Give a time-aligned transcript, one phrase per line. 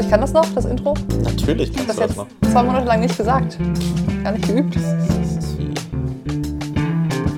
[0.00, 0.94] Du, ich kann das noch, das Intro?
[1.24, 2.52] Natürlich Ich habe kannst das du das jetzt noch.
[2.52, 3.58] zwei Monate lang nicht gesagt.
[4.24, 4.74] Gar nicht geübt.
[4.74, 5.74] Das ist wie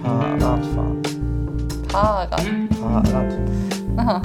[0.00, 1.02] Fahrradfahren.
[1.90, 2.42] Fahrrad.
[2.80, 4.22] Fahrrad.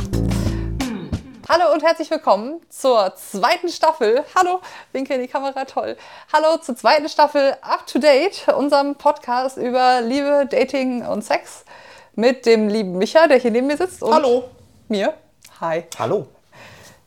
[1.49, 4.23] Hallo und herzlich willkommen zur zweiten Staffel.
[4.35, 4.61] Hallo,
[4.91, 5.97] winke in die Kamera, toll.
[6.31, 11.65] Hallo zur zweiten Staffel Up to Date, unserem Podcast über Liebe, Dating und Sex
[12.13, 14.03] mit dem lieben Micha, der hier neben mir sitzt.
[14.03, 14.43] Und Hallo.
[14.89, 15.15] Mir.
[15.59, 15.85] Hi.
[15.97, 16.27] Hallo.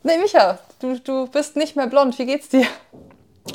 [0.03, 2.17] Nee, Micha, du, du bist nicht mehr blond.
[2.19, 2.65] Wie geht's dir?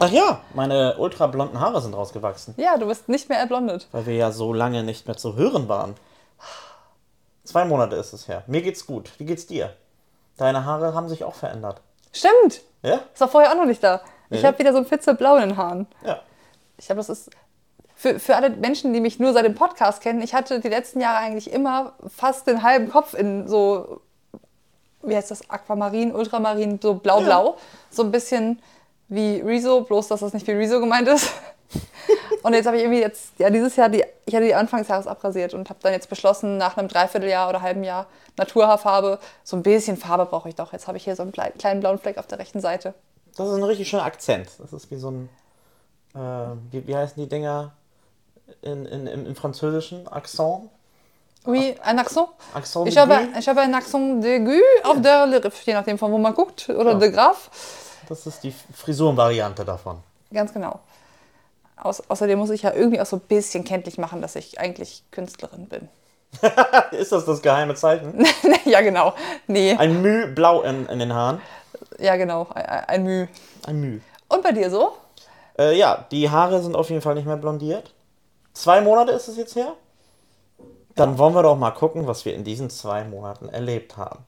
[0.00, 3.86] Ach ja, meine ultrablonden Haare sind rausgewachsen, Ja, du bist nicht mehr erblondet.
[3.92, 5.94] weil wir ja so lange nicht mehr zu hören waren.
[7.44, 8.42] Zwei Monate ist es her.
[8.48, 9.10] Mir geht's gut.
[9.18, 9.72] Wie geht's dir?
[10.36, 11.80] Deine Haare haben sich auch verändert.
[12.12, 12.62] Stimmt.
[12.82, 13.00] Ja?
[13.12, 14.00] Das war vorher auch noch nicht da.
[14.30, 14.46] Ich Nee.
[14.48, 15.86] habe wieder so ein Fitzelblau in den Haaren.
[16.04, 16.20] Ja.
[16.78, 17.30] Ich glaube, das ist
[17.94, 20.20] für, für alle Menschen, die mich nur seit dem Podcast kennen.
[20.20, 24.00] Ich hatte die letzten Jahre eigentlich immer fast den halben Kopf in so,
[25.06, 27.56] wie heißt das, Aquamarin, Ultramarin, so blau-blau.
[27.90, 28.60] So ein bisschen
[29.08, 31.30] wie Rezo, bloß dass das nicht wie Rezo gemeint ist.
[32.42, 35.52] Und jetzt habe ich irgendwie jetzt, ja, dieses Jahr, die, ich hatte die Anfangsjahres abrasiert
[35.52, 39.96] und habe dann jetzt beschlossen, nach einem Dreivierteljahr oder halben Jahr Naturhaarfarbe, so ein bisschen
[39.96, 40.72] Farbe brauche ich doch.
[40.72, 42.94] Jetzt habe ich hier so einen klei- kleinen blauen Fleck auf der rechten Seite.
[43.36, 44.48] Das ist ein richtig schöner Akzent.
[44.58, 45.28] Das ist wie so ein.
[46.14, 46.18] Äh,
[46.70, 47.72] wie, wie heißen die Dinger
[48.62, 50.06] in, in, im, im Französischen?
[50.06, 50.70] Accent?
[51.46, 52.28] Oui, un accent.
[52.54, 56.18] Accent Ich habe, ich habe ein Accent d'aigu auf der Lippe, je nachdem von wo
[56.18, 56.98] man guckt, oder Ja.
[56.98, 57.50] de Graf.
[58.08, 59.98] Das ist die Frisurenvariante davon.
[60.32, 60.80] Ganz genau.
[61.76, 65.04] Aus, außerdem muss ich ja irgendwie auch so ein bisschen kenntlich machen, dass ich eigentlich
[65.10, 65.88] Künstlerin bin.
[66.90, 68.24] Ist das das geheime Zeichen?
[68.64, 69.14] ja, genau.
[69.46, 71.40] Nee, Ein Müh blau in, in den Haaren.
[71.98, 72.48] ja, genau.
[72.54, 73.28] Ein, ein Mühe.
[73.66, 74.00] Ein Müh.
[74.28, 74.92] Und bei dir so?
[75.58, 77.92] Äh, ja, die Haare sind auf jeden Fall nicht mehr blondiert.
[78.52, 79.74] Zwei Monate ist es jetzt her.
[80.96, 84.24] Dann wollen wir doch mal gucken, was wir in diesen zwei Monaten erlebt haben.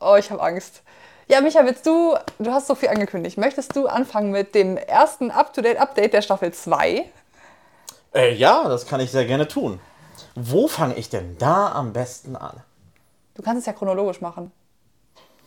[0.00, 0.82] Oh, ich habe Angst.
[1.28, 3.38] Ja, Micha, willst du, du hast so viel angekündigt.
[3.38, 7.04] Möchtest du anfangen mit dem ersten Up-to-Date-Update der Staffel 2?
[8.14, 9.80] Äh, ja, das kann ich sehr gerne tun.
[10.34, 12.62] Wo fange ich denn da am besten an?
[13.34, 14.50] Du kannst es ja chronologisch machen.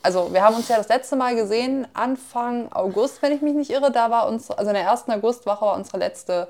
[0.01, 3.72] Also, wir haben uns ja das letzte Mal gesehen, Anfang August, wenn ich mich nicht
[3.72, 3.91] irre.
[3.91, 6.47] Da war uns, also in der ersten Augustwoche war unsere letzte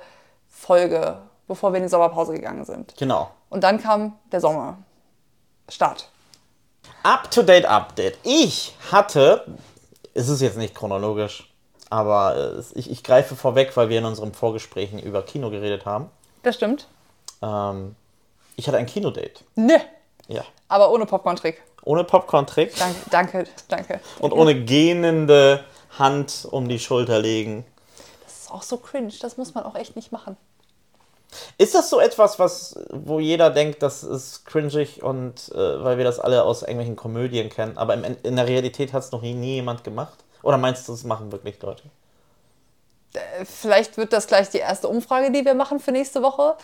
[0.50, 2.96] Folge, bevor wir in die Sommerpause gegangen sind.
[2.98, 3.30] Genau.
[3.50, 4.78] Und dann kam der Sommer.
[5.70, 6.10] Start.
[7.04, 8.18] Up-to-date Update.
[8.24, 9.46] Ich hatte,
[10.14, 11.52] es ist jetzt nicht chronologisch,
[11.90, 16.10] aber äh, ich, ich greife vorweg, weil wir in unseren Vorgesprächen über Kino geredet haben.
[16.44, 16.88] Das stimmt.
[17.42, 17.96] Ähm,
[18.56, 19.44] ich hatte ein Kinodate.
[19.56, 19.82] Ne.
[20.28, 20.44] Ja.
[20.68, 21.62] Aber ohne Popcorn-Trick.
[21.84, 24.00] Ohne Popcorn-Trick Danke, danke, danke.
[24.20, 25.64] und ohne gähnende
[26.00, 27.64] Hand um die Schulter legen.
[28.24, 29.14] Das ist auch so cringe.
[29.22, 30.36] Das muss man auch echt nicht machen.
[31.58, 36.06] Ist das so etwas, was, wo jeder denkt, das ist cringig und äh, weil wir
[36.06, 39.34] das alle aus irgendwelchen Komödien kennen, aber im, in der Realität hat es noch nie,
[39.34, 40.24] nie jemand gemacht?
[40.44, 41.84] Oder meinst du, das machen wirklich Leute?
[43.46, 46.56] Vielleicht wird das gleich die erste Umfrage, die wir machen für nächste Woche.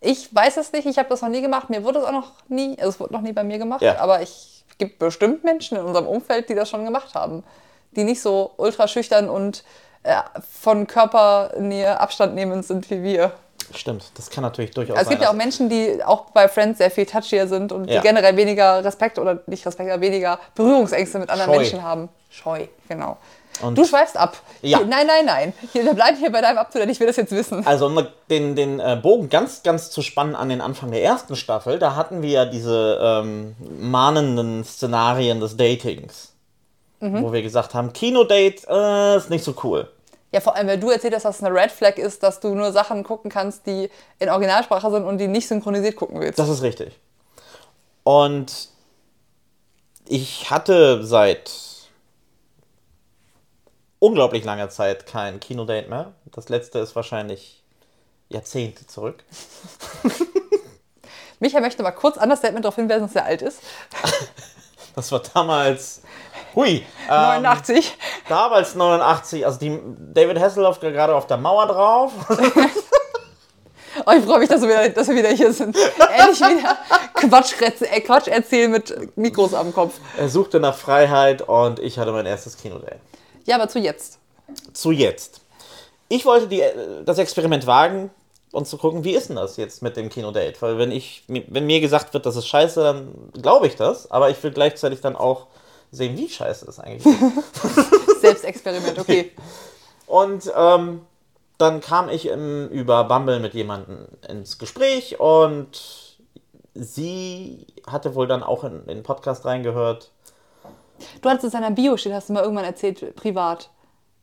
[0.00, 1.70] Ich weiß es nicht, ich habe das noch nie gemacht.
[1.70, 3.98] Mir wurde es auch noch nie, also es wurde noch nie bei mir gemacht, Ja.
[3.98, 7.44] aber ich es gibt bestimmt Menschen in unserem Umfeld, die das schon gemacht haben.
[7.90, 9.62] Die nicht so ultra schüchtern und
[10.04, 10.14] äh,
[10.50, 13.32] von Körpernähe Abstand nehmend sind wie wir.
[13.74, 15.38] Stimmt, das kann natürlich durchaus Also es gibt ja auch sein.
[15.38, 18.00] Menschen, die auch bei Friends sehr viel touchier sind und Ja.
[18.00, 21.58] die generell weniger Respekt oder nicht Respekt, aber weniger Berührungsängste mit anderen Scheu.
[21.58, 22.08] Menschen haben.
[22.30, 23.16] Scheu, genau.
[23.62, 24.38] Und- du schweifst ab.
[24.62, 24.78] Ja.
[24.78, 25.52] Hier, nein, nein, nein.
[25.72, 26.88] Hier, wir bleiben hier bei deinem Up-to-Date.
[26.90, 27.66] Ich will das jetzt wissen.
[27.66, 31.36] Also um den, den äh, Bogen ganz, ganz zu spannen an den Anfang der ersten
[31.36, 36.32] Staffel, da hatten wir ja diese ähm, mahnenden Szenarien des Datings.
[37.00, 37.22] Mhm.
[37.22, 39.88] Wo wir gesagt haben, Kinodate äh, ist nicht so cool.
[40.32, 42.54] Ja, vor allem, weil du erzählt hast, dass es eine Red Flag ist, dass du
[42.54, 46.38] nur Sachen gucken kannst, die in Originalsprache sind und die nicht synchronisiert gucken willst.
[46.38, 46.98] Das ist richtig.
[48.04, 48.68] Und
[50.06, 51.50] ich hatte seit
[53.98, 56.12] unglaublich langer Zeit kein Kinodate mehr.
[56.26, 57.62] Das letzte ist wahrscheinlich
[58.28, 59.24] Jahrzehnte zurück.
[61.40, 63.60] Micha möchte mal kurz an das Statement darauf hinweisen, dass er alt ist.
[64.94, 66.02] Das war damals.
[66.54, 66.84] Hui.
[67.08, 67.96] Ähm, 89.
[68.28, 69.78] damals 89, also die
[70.12, 72.12] David Hasselhoff gerade auf der Mauer drauf.
[74.06, 75.76] Oh, ich freue mich, dass wir, wieder, dass wir wieder hier sind.
[75.76, 76.78] Endlich wieder
[77.14, 79.94] Quatsch, äh, Quatsch erzählen mit Mikros am Kopf.
[80.16, 83.00] Er suchte nach Freiheit und ich hatte mein erstes Kinodate.
[83.46, 84.18] Ja, aber zu jetzt.
[84.72, 85.40] Zu jetzt.
[86.08, 88.10] Ich wollte die, äh, das Experiment wagen
[88.52, 90.60] und zu gucken, wie ist denn das jetzt mit dem Kinodate?
[90.60, 94.30] Weil wenn ich, wenn mir gesagt wird, das ist scheiße, dann glaube ich das, aber
[94.30, 95.46] ich will gleichzeitig dann auch
[95.90, 98.20] sehen, wie scheiße das eigentlich ist.
[98.20, 99.32] Selbstexperiment, okay.
[100.06, 101.02] Und ähm,
[101.58, 106.18] dann kam ich im, über Bumble mit jemandem ins Gespräch und
[106.74, 110.10] sie hatte wohl dann auch in, in den Podcast reingehört
[111.22, 113.70] Du hattest es in deiner Bio steht, hast du mal irgendwann erzählt, privat.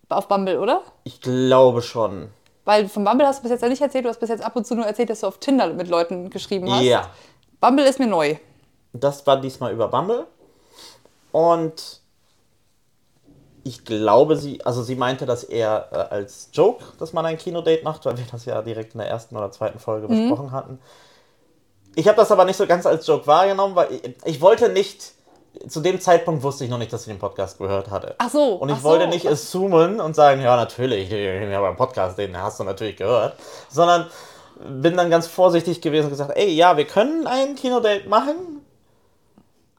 [0.10, 0.84] Auf Bumble, oder?
[1.04, 2.30] Ich glaube schon.
[2.64, 4.56] Weil von Bumble hast du bis jetzt ja nicht erzählt, du hast bis jetzt ab
[4.56, 6.84] und zu nur erzählt, dass du auf Tinder mit Leuten geschrieben hast.
[6.84, 7.10] Ja.
[7.60, 8.38] Bumble ist mir neu.
[8.94, 10.28] Das war diesmal über Bumble.
[11.38, 12.02] Und
[13.64, 17.84] ich glaube, sie, also sie meinte das eher äh, als Joke, dass man ein Kinodate
[17.84, 20.80] macht, weil wir das ja direkt in der ersten oder zweiten Folge besprochen hatten.
[21.94, 25.12] Ich habe das aber nicht so ganz als Joke wahrgenommen, weil ich, ich wollte nicht,
[25.68, 28.16] zu dem Zeitpunkt wusste ich noch nicht, dass sie den Podcast gehört hatte.
[28.18, 28.56] Ach so.
[28.56, 28.90] Und ich ach so.
[28.90, 32.98] wollte nicht assumen und sagen, ja, natürlich, ich habe einen Podcast, den hast du natürlich
[32.98, 33.36] gehört.
[33.70, 34.08] Sondern
[34.82, 38.57] bin dann ganz vorsichtig gewesen und gesagt, ey, ja, wir können ein Kinodate machen,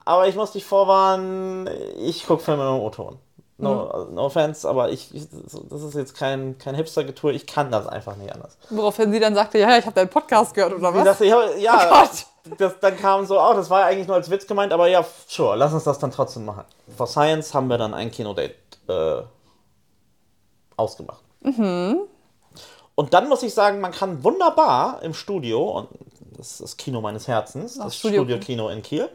[0.09, 1.69] aber ich muss dich vorwarnen,
[1.99, 3.19] ich gucke Filme im O-Ton.
[3.59, 5.27] No, no offense, aber ich, ich,
[5.69, 8.57] das ist jetzt kein, kein Hipster-Getue, ich kann das einfach nicht anders.
[8.71, 11.05] Woraufhin sie dann sagte, ja, ich habe deinen Podcast gehört oder was?
[11.05, 14.47] dachte, ja, ja Oh das, dann kam so auch, das war eigentlich nur als Witz
[14.47, 16.65] gemeint, aber ja, sure, lass uns das dann trotzdem machen.
[16.97, 18.55] For Science haben wir dann ein Kinodate
[18.89, 19.23] äh,
[20.77, 21.21] ausgemacht.
[21.43, 21.99] Mhm.
[22.95, 25.89] Und dann muss ich sagen, man kann wunderbar im Studio, und
[26.39, 28.23] das ist das Kino meines Herzens, Ach, das Studio.
[28.23, 29.11] Studio-Kino in Kiel,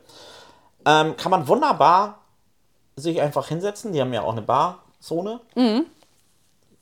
[0.86, 2.20] ähm, kann man wunderbar
[2.96, 3.94] sich einfach hinsetzen.
[3.94, 5.86] Die haben ja auch eine Barzone, Mhm.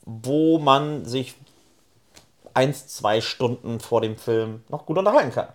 [0.04, 1.34] wo man sich
[2.54, 5.48] eins, zwei Stunden vor dem Film noch gut unterhalten kann.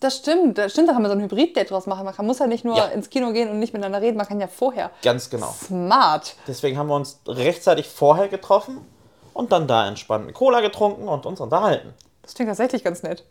[0.00, 2.04] Das stimmt, das stimmt, da kann man so ein Hybrid-Date draus machen.
[2.04, 2.86] Man kann, muss ja nicht nur Ja.
[2.86, 4.90] ins Kino gehen und nicht miteinander reden, man kann ja vorher.
[5.02, 5.52] Ganz genau.
[5.64, 6.34] Smart.
[6.48, 8.84] Deswegen haben wir uns rechtzeitig vorher getroffen
[9.32, 11.94] und dann da entspannt eine Cola getrunken und uns unterhalten.
[12.22, 13.24] Das klingt tatsächlich ganz nett.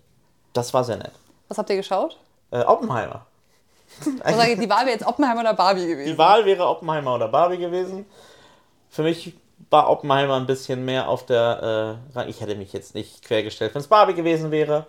[0.53, 1.11] Das war sehr nett.
[1.49, 2.17] Was habt ihr geschaut?
[2.51, 3.25] Äh, Oppenheimer.
[4.07, 6.11] Oder die Wahl wäre jetzt Oppenheimer oder Barbie gewesen.
[6.11, 8.05] Die Wahl wäre Oppenheimer oder Barbie gewesen.
[8.89, 9.33] Für mich
[9.69, 12.29] war Oppenheimer ein bisschen mehr auf der äh.
[12.29, 14.87] Ich hätte mich jetzt nicht quergestellt, wenn es Barbie gewesen wäre.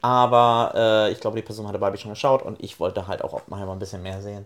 [0.00, 3.32] Aber äh, ich glaube, die Person hatte Barbie schon geschaut und ich wollte halt auch
[3.32, 4.44] Oppenheimer ein bisschen mehr sehen.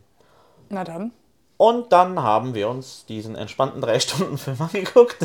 [0.69, 1.13] Na dann.
[1.57, 5.17] Und dann haben wir uns diesen entspannten drei Stunden Film angeguckt.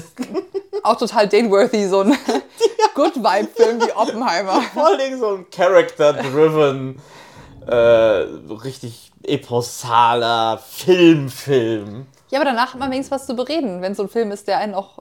[0.82, 2.18] Auch total Dane-worthy, so ein
[2.96, 4.62] Good-Vibe-Film wie Oppenheimer.
[4.74, 7.00] Vor Dingen so ein Character-driven,
[7.68, 12.06] äh, richtig eposaler Filmfilm.
[12.30, 14.58] Ja, aber danach hat man wenigstens was zu bereden, wenn so ein Film ist, der
[14.58, 15.00] einen auch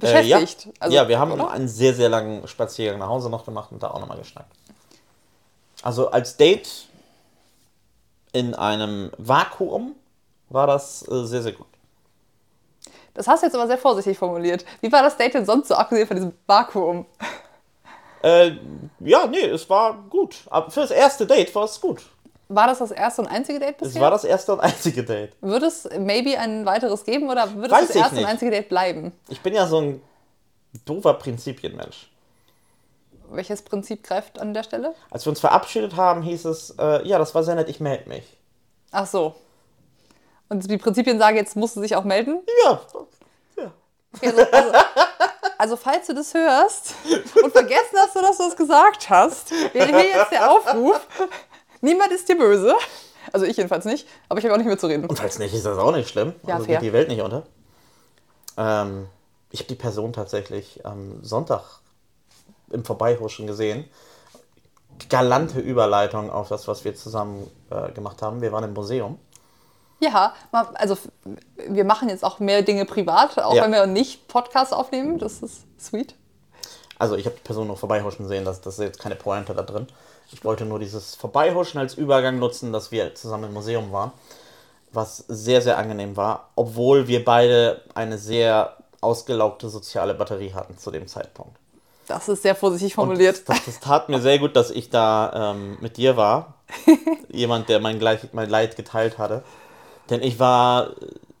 [0.00, 0.38] Äh, ja.
[0.38, 0.68] beschäftigt.
[0.80, 1.50] Also, ja, wir haben oder?
[1.50, 4.50] einen sehr, sehr langen Spaziergang nach Hause noch gemacht und da auch nochmal geschnackt.
[5.82, 6.86] Also als Date
[8.32, 9.94] in einem Vakuum
[10.48, 11.66] war das äh, sehr, sehr gut.
[13.14, 14.64] Das hast du jetzt aber sehr vorsichtig formuliert.
[14.80, 17.06] Wie war das Date denn sonst so, abgesehen von diesem Vakuum?
[18.22, 18.52] Äh,
[19.00, 20.36] ja, nee, es war gut.
[20.50, 22.02] Aber für das erste Date war es gut.
[22.48, 24.02] War das das erste und einzige Date Es bisher?
[24.02, 25.32] war das erste und einzige Date.
[25.40, 28.28] Würde es maybe ein weiteres geben oder würde Weiß es das erste und nicht.
[28.30, 29.12] einzige Date bleiben?
[29.28, 30.02] Ich bin ja so ein
[30.84, 32.08] doofer Prinzipienmensch.
[33.30, 34.94] Welches Prinzip greift an der Stelle?
[35.10, 38.08] Als wir uns verabschiedet haben, hieß es, äh, ja, das war sehr nett, ich melde
[38.08, 38.24] mich.
[38.92, 39.34] Ach so.
[40.48, 42.38] Und die Prinzipien sagen, jetzt musst du dich auch melden?
[42.64, 42.80] Ja,
[44.22, 44.72] also, also,
[45.58, 46.94] also falls du das hörst
[47.42, 51.00] und vergessen hast, dass du das gesagt hast, wäre hier jetzt der Aufruf.
[51.80, 52.74] Niemand ist dir böse.
[53.32, 55.06] Also ich jedenfalls nicht, aber ich habe auch nicht mitzureden.
[55.06, 56.34] Und falls nicht, ist das auch nicht schlimm.
[56.46, 56.76] Ja, also fair.
[56.76, 57.42] geht die Welt nicht unter.
[58.56, 59.08] Ähm,
[59.50, 61.62] ich habe die Person tatsächlich am Sonntag
[62.70, 63.84] im Vorbeihuschen gesehen.
[65.08, 68.40] Galante Überleitung auf das, was wir zusammen äh, gemacht haben.
[68.40, 69.18] Wir waren im Museum.
[70.00, 70.34] Ja,
[70.74, 70.96] also
[71.68, 73.64] wir machen jetzt auch mehr Dinge privat, auch Ja.
[73.64, 75.18] wenn wir nicht Podcasts aufnehmen.
[75.18, 76.14] Das ist sweet.
[76.98, 79.62] Also ich habe die Person nur vorbeihuschen sehen, das, das ist jetzt keine Pointe da
[79.62, 79.86] drin.
[80.32, 84.12] Ich wollte nur dieses Vorbeihuschen als Übergang nutzen, dass wir zusammen im Museum waren.
[84.92, 90.90] Was sehr, sehr angenehm war, obwohl wir beide eine sehr ausgelaugte soziale Batterie hatten zu
[90.90, 91.56] dem Zeitpunkt.
[92.06, 93.48] Das ist sehr vorsichtig formuliert.
[93.48, 96.54] Das, das tat mir sehr gut, dass ich da ähm, mit dir war.
[97.28, 99.42] Jemand, der mein, gleich, mein Leid geteilt hatte.
[100.10, 100.90] Denn ich war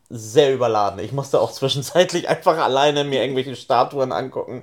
[0.08, 1.00] sehr überladen.
[1.00, 4.62] Ich musste auch zwischenzeitlich einfach alleine mir irgendwelche Statuen angucken.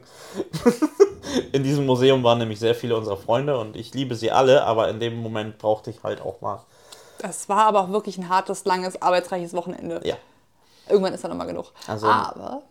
[1.52, 4.90] in diesem Museum waren nämlich sehr viele unserer Freunde und ich liebe sie alle, aber
[4.90, 6.62] in dem Moment brauchte ich halt auch mal.
[7.20, 10.02] Das war aber auch wirklich ein hartes, langes, arbeitsreiches Wochenende.
[10.04, 10.16] Ja.
[10.90, 11.72] Irgendwann ist dann nochmal genug.
[11.88, 12.62] Also- aber.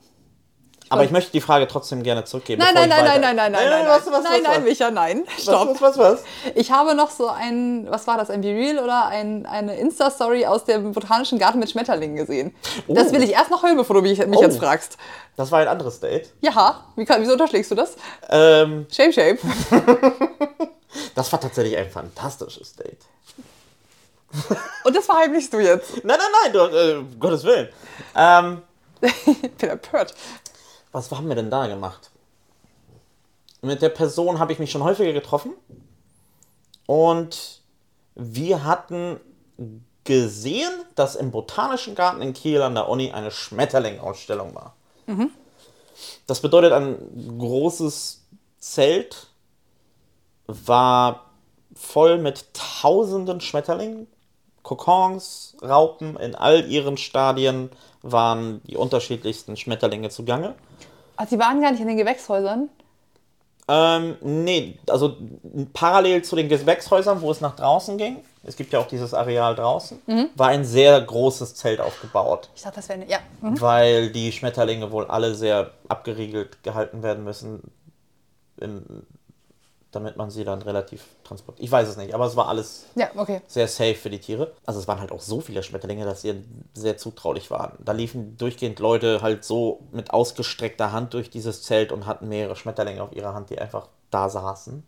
[0.89, 2.61] Aber ich möchte die Frage trotzdem gerne zurückgeben.
[2.63, 5.25] Nein, nein, nein, nein, nein, nein, nein, nein, was, was, nein, nein, Micha, nein.
[5.39, 5.81] Stopp.
[5.81, 6.21] was, was, was?
[6.55, 10.65] Ich habe noch so ein, was war das, ein Be-Real oder ein, eine Insta-Story aus
[10.65, 12.55] dem Botanischen Garten mit Schmetterlingen gesehen.
[12.89, 13.13] Das Oh.
[13.13, 14.43] will ich erst noch hören, bevor du mich, mich Oh.
[14.43, 14.99] jetzt fragst.
[15.37, 16.31] Das war ein anderes Date.
[16.43, 17.97] Ja, wie kann, wieso unterschlägst du das?
[18.29, 19.39] Ähm, Shame, shame.
[21.15, 23.01] das war tatsächlich ein fantastisches Date.
[24.85, 26.05] Und das verheimlichst du jetzt.
[26.05, 27.69] Nein, nein, nein, du, äh, Gottes Willen.
[28.17, 28.63] Ähm,
[29.01, 30.15] Ich bin empört.
[30.93, 32.11] Was haben wir denn da gemacht?
[33.63, 35.55] Mit der Person habe ich mich schon häufiger getroffen.
[36.87, 37.63] Und
[38.15, 39.21] wir hatten
[40.05, 44.75] gesehen, dass im Botanischen Garten in Kiel an der Uni eine Schmetterling-Ausstellung war.
[46.27, 48.23] Das bedeutet, ein großes
[48.59, 49.29] Zelt
[50.47, 51.31] war
[51.75, 54.07] voll mit tausenden Schmetterlingen,
[54.63, 56.17] Kokons, Raupen.
[56.17, 57.71] In all ihren Stadien
[58.03, 60.55] waren die unterschiedlichsten Schmetterlinge zugange.
[61.17, 62.69] Ach, die waren gar nicht in den Gewächshäusern.
[63.69, 65.17] Ähm, nee, also
[65.73, 69.55] parallel zu den Gewächshäusern, wo es nach draußen ging, es gibt ja auch dieses Areal
[69.55, 70.01] draußen,
[70.35, 73.05] war ein sehr großes Zelt aufgebaut, Ich dachte, das wäre.
[73.07, 73.19] Ja.
[73.41, 73.61] Mhm.
[73.61, 77.71] weil die Schmetterlinge wohl alle sehr abgeriegelt gehalten werden müssen,
[78.61, 79.07] in,
[79.93, 81.65] damit man sie dann relativ transportiert.
[81.65, 83.43] Ich weiß es nicht, aber es war alles Ja, okay.
[83.47, 84.53] sehr safe für die Tiere.
[84.67, 86.45] Also es waren halt auch so viele Schmetterlinge, dass sie
[86.75, 87.79] sehr zutraulich waren.
[87.85, 92.57] Da liefen durchgehend Leute halt so mit ausgestreckter Hand durch dieses Zelt und hatten mehrere
[92.57, 94.83] Schmetterlinge auf ihrer Hand, die einfach da saßen.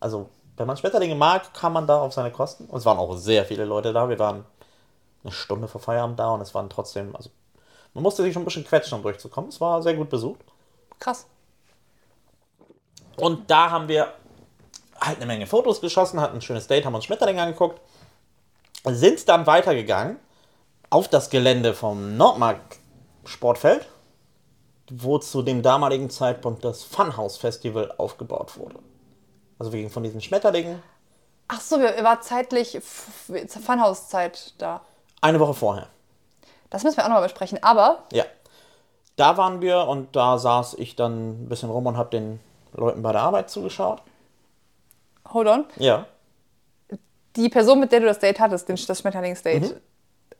[0.00, 2.66] Also, wenn man Schmetterlinge mag, kann man da auf seine Kosten.
[2.66, 4.08] Und es waren auch sehr viele Leute da.
[4.08, 4.44] Wir waren
[5.24, 7.30] eine Stunde vor Feierabend da und es waren trotzdem, also
[7.94, 9.48] man musste sich schon ein bisschen quetschen, um durchzukommen.
[9.50, 10.40] Es war sehr gut besucht.
[11.00, 11.26] Krass.
[13.16, 14.12] Und da haben wir
[15.00, 17.80] halt eine Menge Fotos geschossen, hatten ein schönes Date, haben uns Schmetterlinge angeguckt,
[18.84, 20.18] sind dann weitergegangen
[20.90, 22.60] auf das Gelände vom Nordmark
[23.24, 23.86] Sportfeld,
[24.90, 28.78] wo zu dem damaligen Zeitpunkt das Funhouse Festival aufgebaut wurde.
[29.58, 30.82] Also wir gingen von diesen Schmetterlingen
[31.48, 34.80] Ach so, wir war zeitlich Funhouse-Zeit da.
[35.20, 35.88] eine Woche vorher.
[36.70, 37.62] Das müssen wir auch nochmal besprechen.
[37.62, 38.24] Aber Ja.
[39.16, 42.40] Da waren wir und da saß ich dann ein bisschen rum und habe den
[42.74, 44.02] Leuten bei der Arbeit zugeschaut.
[45.32, 45.64] hold on.
[45.76, 46.06] Ja.
[47.36, 49.80] Die Person, mit der du das Date hattest, den- das Schmetterlingsdate.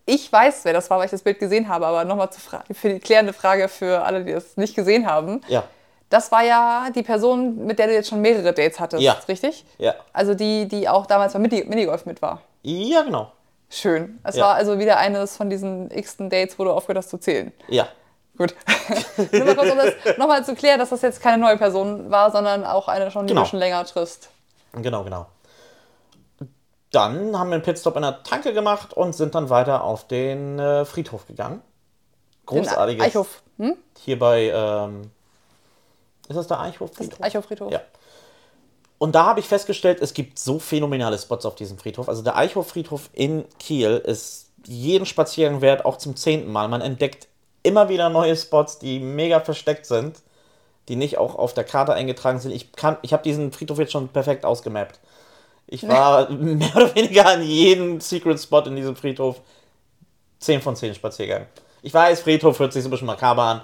[0.07, 2.29] Ich weiß, wer das war, weil ich das Bild gesehen habe, aber nochmal
[2.73, 5.41] für die klärende Frage für alle, die das nicht gesehen haben.
[5.49, 5.65] Ja.
[6.11, 9.17] Das war ja die Person, mit der du jetzt schon mehrere Dates hattest, Ja.
[9.27, 9.65] richtig?
[9.79, 9.95] Ja.
[10.13, 12.43] Also die, die auch damals beim Mini- Minigolf mit war.
[12.63, 13.33] Ja, genau.
[13.71, 14.21] Schön.
[14.23, 14.45] Es Ja.
[14.45, 17.53] war also wieder eines von diesen x-ten Dates, wo du aufgehört hast zu zählen.
[17.69, 17.89] Ja.
[18.37, 18.55] Gut.
[19.33, 22.31] Nur mal kurz, um das nochmal zu klären, dass das jetzt keine neue Person war,
[22.33, 23.43] sondern auch eine schon, die Genau.
[23.45, 24.29] du schon länger triffst.
[24.73, 25.27] Genau, genau.
[26.91, 30.59] Dann haben wir einen Pitstop in der Tanke gemacht und sind dann weiter auf den
[30.59, 31.63] äh, Friedhof gegangen.
[32.51, 33.05] Den Großartiges.
[33.05, 33.43] Eichhof.
[33.59, 33.77] Hm?
[34.01, 35.11] Hier bei, ähm,
[36.29, 36.91] ist das der Eichhof?
[36.97, 37.73] Das ist Eichhof-Friedhof.
[37.73, 37.81] Ja.
[38.99, 42.09] Und da habe ich festgestellt, es gibt so phänomenale Spots auf diesem Friedhof.
[42.09, 46.69] Also der Eichhof-Friedhof in Kiel ist jeden Spaziergang wert, auch zum zehnten Mal.
[46.69, 47.29] Man entdeckt
[47.65, 50.23] immer wieder neue Spots, die mega versteckt sind,
[50.89, 52.53] die nicht auch auf der Karte eingetragen sind.
[52.53, 55.01] Ich, kann- ich habe diesen Friedhof jetzt schon perfekt ausgemappt.
[55.67, 59.41] Ich war mehr oder weniger an jedem Secret Spot in diesem Friedhof
[60.41, 61.47] 10 von 10 Spaziergang.
[61.83, 63.63] Ich weiß, Friedhof hört sich so ein bisschen makaber an,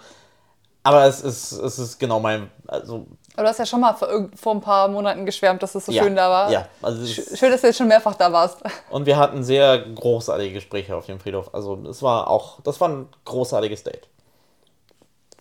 [0.83, 4.55] aber es ist, es ist genau mein, also Aber du hast ja schon mal vor,
[4.55, 6.51] ein paar Monaten geschwärmt, dass es so ja, schön da war.
[6.51, 8.59] Ja, also es Sch- Schön, dass du jetzt schon mehrfach da warst.
[8.91, 11.49] und wir hatten sehr großartige Gespräche auf dem Friedhof.
[11.55, 14.09] Also es war auch, das war ein großartiges Date.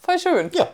[0.01, 0.51] Voll schön.
[0.53, 0.67] Ja.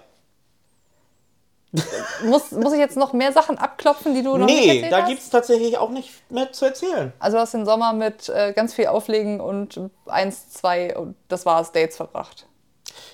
[2.24, 5.02] Muss, muss ich jetzt noch mehr Sachen abklopfen, die du noch nicht Nee, erzählt da
[5.02, 5.10] hast?
[5.10, 7.12] gibt es tatsächlich auch nicht mehr zu erzählen.
[7.20, 11.46] Also du hast den Sommer mit äh, ganz viel Auflegen und eins, zwei und das
[11.46, 12.46] war's, Dates verbracht.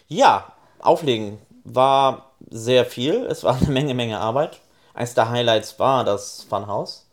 [0.08, 3.26] Ja, Auflegen war sehr viel.
[3.26, 4.60] Es war eine Menge, Menge Arbeit.
[4.94, 7.06] Eines der Highlights war das Funhouse,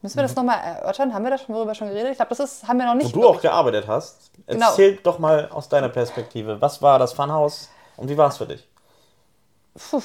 [0.00, 1.12] Müssen wir das nochmal erörtern?
[1.12, 2.12] Haben wir da schon darüber schon geredet?
[2.12, 3.14] Ich glaube, das ist, haben wir noch wo nicht.
[3.14, 4.30] du glaub auch gearbeitet hast.
[4.46, 4.66] Genau.
[4.68, 6.60] Erzähl doch mal aus deiner Perspektive.
[6.60, 8.68] Was war das Funhouse und wie war es für dich?
[9.74, 10.00] Puh.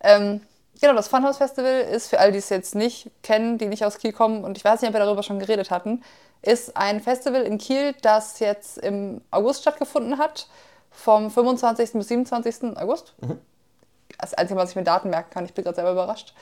[0.00, 0.42] Ähm,
[0.80, 3.96] genau, das Funhouse Festival ist für alle, die es jetzt nicht kennen, die nicht aus
[3.96, 6.02] Kiel kommen und ich weiß nicht, ob wir darüber schon geredet hatten,
[6.42, 10.46] ist ein Festival in Kiel, das jetzt im August stattgefunden hat,
[10.90, 11.92] vom 25.
[11.94, 12.76] bis 27.
[12.76, 13.14] August.
[14.20, 16.32] Das Einzige, was ich mit Daten merken kann, ich bin gerade selber überrascht.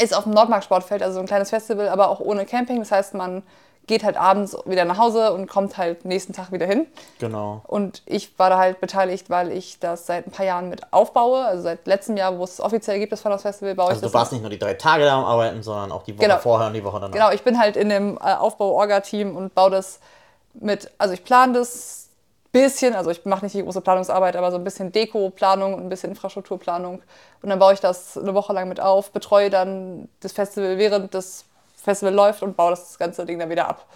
[0.00, 2.78] Ist auf dem Nordmark Sportfeld, also so ein kleines Festival, aber auch ohne Camping.
[2.78, 3.42] Das heißt, man
[3.88, 6.86] geht halt abends wieder nach Hause und kommt halt nächsten Tag wieder hin.
[7.20, 7.62] Genau.
[7.66, 11.42] Und ich war da halt beteiligt, weil ich das seit ein paar Jahren mit aufbaue.
[11.44, 14.06] Also seit letztem Jahr, wo es offiziell gibt, das Funhouse Festival, baue Also ich du
[14.08, 14.14] das.
[14.14, 16.38] warst nicht nur die drei Tage da am Arbeiten, sondern auch die Woche Genau.
[16.38, 17.12] vorher und die Woche danach.
[17.14, 20.00] Genau, ich bin halt in dem äh, Aufbau-Orga-Team und baue das
[20.52, 22.07] mit, also ich plane das
[22.52, 25.88] bisschen, also ich mache nicht die große Planungsarbeit, aber so ein bisschen Deko-Planung und ein
[25.88, 27.02] bisschen Infrastrukturplanung.
[27.42, 31.14] Und dann baue ich das eine Woche lang mit auf, betreue dann das Festival, während
[31.14, 31.44] das
[31.76, 33.86] Festival läuft und baue das ganze Ding dann wieder ab.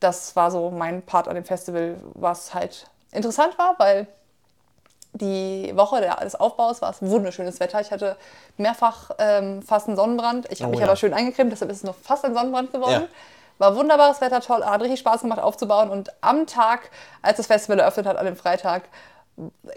[0.00, 4.06] Das war so mein Part an dem Festival, was halt interessant war, weil
[5.14, 7.80] die Woche des Aufbaus war es wunderschönes Wetter.
[7.80, 8.16] Ich hatte
[8.56, 10.50] mehrfach ähm, fast einen Sonnenbrand.
[10.50, 10.86] Ich habe Oh mich ja.
[10.86, 13.02] aber schön eingecremt, deshalb ist es noch fast ein Sonnenbrand geworden.
[13.02, 13.08] Ja.
[13.62, 15.88] War wunderbares Wetter, toll, hat richtig Spaß gemacht aufzubauen.
[15.88, 16.90] Und am Tag,
[17.22, 18.82] als das Festival eröffnet hat, an dem Freitag,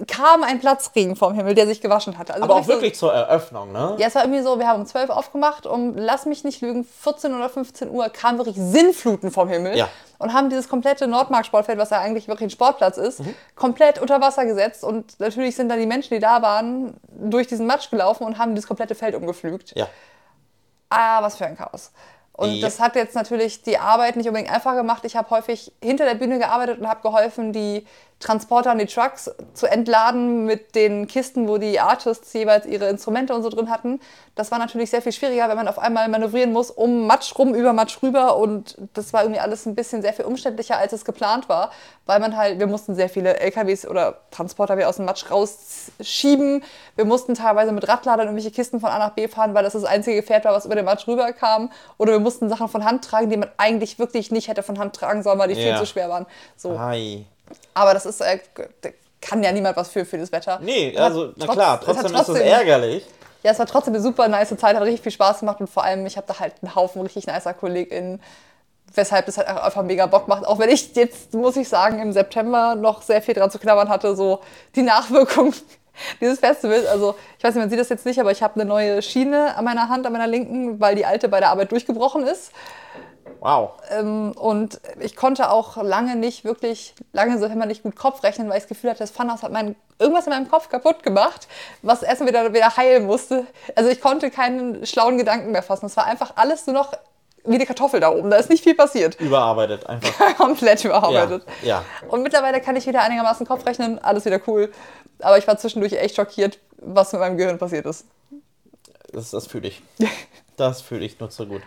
[0.07, 2.33] kam ein Platzregen vom Himmel, der sich gewaschen hatte.
[2.33, 3.95] Also Aber auch so- wirklich zur Eröffnung, ne?
[3.99, 6.83] Ja, es war irgendwie so, wir haben um 12 aufgemacht, um, lass mich nicht lügen,
[6.83, 9.87] 14 oder 15 Uhr kam wirklich Sinnfluten vom Himmel Ja.
[10.17, 13.35] und haben dieses komplette Nordmark-Sportfeld, was ja eigentlich wirklich ein Sportplatz ist, Mhm.
[13.55, 17.65] komplett unter Wasser gesetzt und natürlich sind dann die Menschen, die da waren, durch diesen
[17.67, 19.73] Matsch gelaufen und haben dieses komplette Feld umgepflügt.
[19.77, 19.87] Ja.
[20.89, 21.91] Ah, was für ein Chaos.
[22.37, 22.61] Und Ja.
[22.67, 25.03] das hat jetzt natürlich die Arbeit nicht unbedingt einfach gemacht.
[25.05, 27.85] Ich habe häufig hinter der Bühne gearbeitet und habe geholfen, die
[28.19, 33.35] Transporter und die Trucks zu entladen mit den Kisten, wo die Artists jeweils ihre Instrumente
[33.35, 33.99] und so drin hatten.
[34.35, 37.53] Das war natürlich sehr viel schwieriger, wenn man auf einmal manövrieren muss, um Matsch rum,
[37.53, 38.37] über Matsch rüber.
[38.37, 41.71] Und das war irgendwie alles ein bisschen sehr viel umständlicher, als es geplant war,
[42.05, 46.63] weil man halt, wir mussten sehr viele LKWs oder Transporter wieder aus dem Matsch rausschieben.
[46.95, 49.83] Wir mussten teilweise mit Radladern irgendwelche Kisten von A nach B fahren, weil das das
[49.83, 51.69] einzige Gefährt war, was über den Matsch rüberkam.
[51.97, 54.95] Oder wir mussten Sachen von Hand tragen, die man eigentlich wirklich nicht hätte von Hand
[54.95, 55.77] tragen sollen, weil die viel Ja.
[55.79, 56.25] zu schwer waren.
[56.55, 56.79] So.
[56.79, 57.25] Hi.
[57.73, 58.39] Aber das ist, äh,
[59.21, 60.59] kann ja niemand was für, für das Wetter.
[60.61, 63.05] Nee, also, na trotz- klar, hat trotzdem ist es ärgerlich.
[63.43, 65.83] Ja, es war trotzdem eine super nice Zeit, hat richtig viel Spaß gemacht und vor
[65.83, 68.21] allem, ich habe da halt einen Haufen richtig nicer KollegInnen,
[68.93, 70.45] weshalb das halt einfach mega Bock macht.
[70.47, 73.89] Auch wenn ich jetzt, muss ich sagen, im September noch sehr viel dran zu knabbern
[73.89, 74.39] hatte, so
[74.75, 75.53] die Nachwirkung
[76.21, 76.87] dieses Festivals.
[76.87, 79.55] Also, ich weiß nicht, man sieht das jetzt nicht, aber ich habe eine neue Schiene
[79.55, 82.51] an meiner Hand, an meiner linken, weil die alte bei der Arbeit durchgebrochen ist.
[83.39, 83.73] Wow.
[83.91, 88.49] Ähm, und ich konnte auch lange nicht wirklich, lange so immer nicht gut Kopf rechnen,
[88.49, 91.47] weil ich das Gefühl hatte, das Funhouse hat mein, irgendwas in meinem Kopf kaputt gemacht,
[91.81, 93.45] was erstmal wieder, wieder heilen musste.
[93.75, 95.85] Also ich konnte keinen schlauen Gedanken mehr fassen.
[95.85, 96.93] Es war einfach alles nur noch
[97.43, 98.29] wie eine Kartoffel da oben.
[98.31, 99.19] Da ist nicht viel passiert.
[99.19, 100.35] Überarbeitet einfach.
[100.37, 101.43] Komplett überarbeitet.
[101.61, 104.71] Ja, Und mittlerweile kann ich wieder einigermaßen Kopf rechnen, alles wieder cool.
[105.19, 108.05] Aber ich war zwischendurch echt schockiert, was mit meinem Gehirn passiert ist.
[109.11, 109.81] Das, das fühle ich.
[110.57, 111.61] Das fühle ich nur zu gut.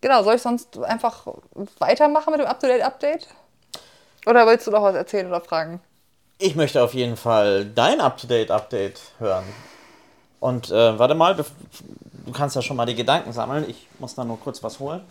[0.00, 1.26] Genau, soll ich sonst einfach
[1.78, 3.28] weitermachen mit dem Up-to-Date-Update?
[4.26, 5.80] Oder willst du noch was erzählen oder fragen?
[6.38, 9.44] Ich möchte auf jeden Fall dein Up-to-Date-Update hören.
[10.40, 11.44] Und äh, warte mal, du
[12.32, 13.68] kannst ja schon mal die Gedanken sammeln.
[13.68, 15.02] Ich muss da nur kurz was holen.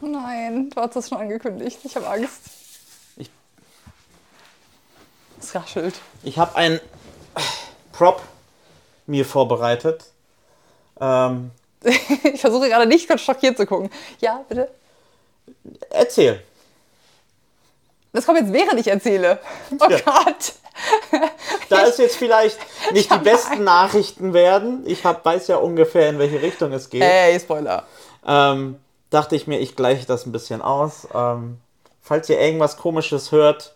[0.00, 1.78] Nein, du hast es schon angekündigt.
[1.84, 2.40] Ich habe Angst.
[3.16, 3.30] Ich-
[5.40, 5.94] Es raschelt.
[6.24, 6.80] Ich habe ein
[7.92, 8.22] Prop
[9.06, 10.04] mir vorbereitet.
[11.00, 11.52] Ähm,
[12.34, 13.90] Ich versuche gerade nicht ganz schockiert zu gucken.
[14.20, 14.68] Ja, bitte.
[15.90, 16.42] erzähl.
[18.12, 19.38] Das kommt jetzt, während ich erzähle.
[19.78, 19.98] Oh Ja.
[20.04, 20.54] Gott.
[21.68, 22.58] Da es jetzt vielleicht
[22.92, 27.02] nicht die besten Nachrichten werden, ich hab, weiß ja ungefähr, in welche Richtung es geht,
[27.02, 27.84] Ey, Spoiler.
[28.26, 28.78] ähm,
[29.10, 31.08] dachte ich mir, ich gleiche das ein bisschen aus.
[31.14, 31.58] Ähm,
[32.00, 33.74] falls ihr irgendwas Komisches hört,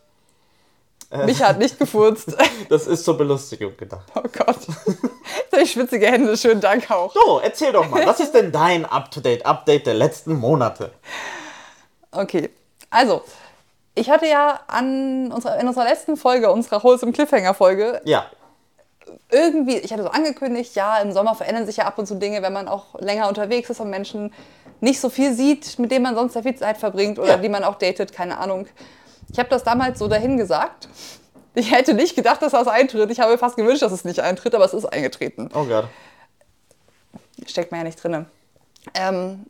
[1.27, 2.37] Mich hat nicht gefurzt.
[2.68, 4.07] das ist zur Belustigung gedacht.
[4.14, 4.57] Oh Gott.
[4.66, 6.37] Jetzt habe ich schwitzige Hände.
[6.37, 7.12] Schönen Dank auch.
[7.12, 10.92] So, erzähl doch mal, was ist denn dein Up-to-Date-Update der letzten Monate?
[12.11, 12.51] Okay.
[12.90, 13.22] Also,
[13.94, 18.27] ich hatte ja an unserer, in unserer letzten Folge, unserer Wholesome Cliffhanger-Folge, Ja,
[19.31, 22.42] irgendwie, ich hatte so angekündigt, ja, im Sommer verändern sich ja ab und zu Dinge,
[22.42, 24.33] wenn man auch länger unterwegs ist und Menschen
[24.81, 27.37] nicht so viel sieht, mit denen man sonst sehr viel Zeit verbringt oder Ja.
[27.37, 28.66] die man auch datet, keine Ahnung.
[29.31, 30.89] Ich habe das damals so dahin gesagt.
[31.55, 33.11] Ich hätte nicht gedacht, dass das eintritt.
[33.11, 35.51] Ich habe mir fast gewünscht, dass es nicht eintritt, aber es ist eingetreten.
[35.55, 35.87] oh Gott.
[37.47, 38.27] Steckt man ja nicht drin.
[38.95, 39.47] Ähm,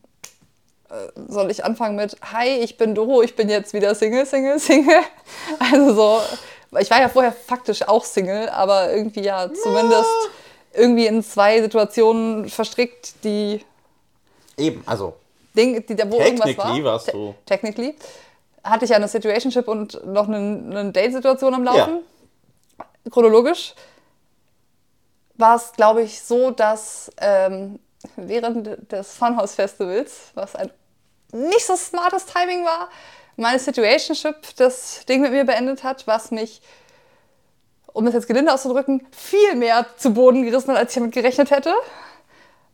[0.90, 0.94] äh,
[1.28, 5.00] soll ich anfangen mit Hi, ich bin Doro, ich bin jetzt wieder Single, Single, Single?
[5.58, 10.08] Also so, ich war ja vorher faktisch auch Single, aber irgendwie ja zumindest
[10.74, 13.64] irgendwie in zwei Situationen verstrickt, die,
[14.56, 15.14] Eben, also,
[15.56, 16.64] Dinge, die wo irgendwas war.
[16.66, 17.94] Technically warst Te- du- Technically.
[18.64, 22.00] Hatte ich ja eine Situationship und noch eine, eine Date-Situation am Laufen.
[23.10, 23.74] Chronologisch
[25.34, 27.80] war es, glaube ich, so, dass ähm,
[28.16, 30.70] während des Funhouse Festivals, was ein
[31.32, 32.88] nicht so smartes Timing war,
[33.36, 36.60] meine Situationship das Ding mit mir beendet hat, was mich,
[37.92, 41.50] um es jetzt gelinde auszudrücken, viel mehr zu Boden gerissen hat, als ich damit gerechnet
[41.50, 41.74] hätte.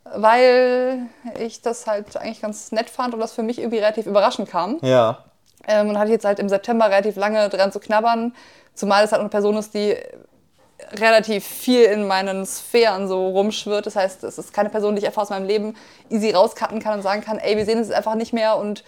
[0.04, 1.06] Weil
[1.38, 4.78] ich das halt eigentlich ganz nett fand und das für mich irgendwie relativ überraschend kam.
[4.82, 5.24] ja.
[5.66, 8.34] Ähm, und hatte jetzt halt im September relativ lange dran zu knabbern,
[8.74, 9.96] zumal es halt eine Person ist, die
[10.92, 13.86] relativ viel in meinen Sphären so rumschwirrt.
[13.86, 15.76] Das heißt, es ist keine Person, die ich einfach aus meinem Leben
[16.08, 18.84] easy rauscutten kann und sagen kann, ey, wir sehen uns jetzt einfach nicht mehr und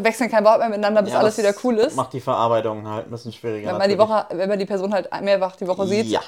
[0.00, 1.96] wechseln kein Wort mehr miteinander, bis ja, alles wieder cool ist.
[1.96, 3.70] Macht die Verarbeitung halt ein bisschen schwieriger.
[3.70, 3.98] Wenn man, die.
[3.98, 6.06] Woche, wenn man die Person halt mehrfach die Woche sieht.
[6.06, 6.20] Ja.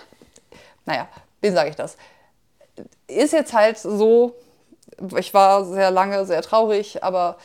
[0.87, 1.09] Naja,
[1.41, 1.97] wem sage ich das?
[3.09, 4.35] Ist jetzt halt so,
[5.17, 7.37] ich war sehr lange sehr traurig, aber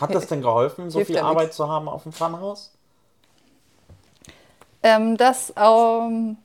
[0.00, 1.56] Hat das denn geholfen, so Hilft viel Arbeit nix.
[1.56, 2.72] zu haben auf dem Funhaus?
[4.82, 6.36] Ähm, das, ähm,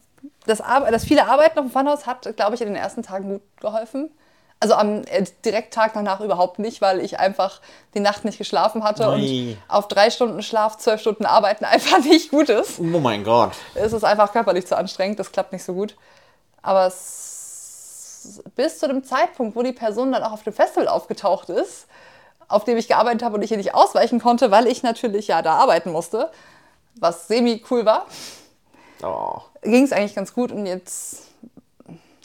[0.46, 3.30] das, Ar das viele Arbeiten auf dem Funhouse hat, glaube ich, in den ersten Tagen
[3.30, 4.10] gut geholfen.
[4.60, 7.60] Also am äh, direkt Tag danach überhaupt nicht, weil ich einfach
[7.96, 9.52] die Nacht nicht geschlafen hatte Ui.
[9.52, 12.80] und auf drei Stunden Schlaf, zwölf Stunden Arbeiten einfach nicht gut ist.
[12.80, 13.52] Oh mein Gott.
[13.76, 15.96] Es ist einfach körperlich zu anstrengend, das klappt nicht so gut.
[16.62, 21.50] Aber es, bis zu dem Zeitpunkt, wo die Person dann auch auf dem Festival aufgetaucht
[21.50, 21.88] ist,
[22.54, 25.42] auf dem ich gearbeitet habe und ich hier nicht ausweichen konnte, weil ich natürlich ja
[25.42, 26.32] da arbeiten musste,
[26.96, 28.06] was semi cool war,
[29.02, 29.42] Oh.
[29.64, 31.24] ging es eigentlich ganz gut und jetzt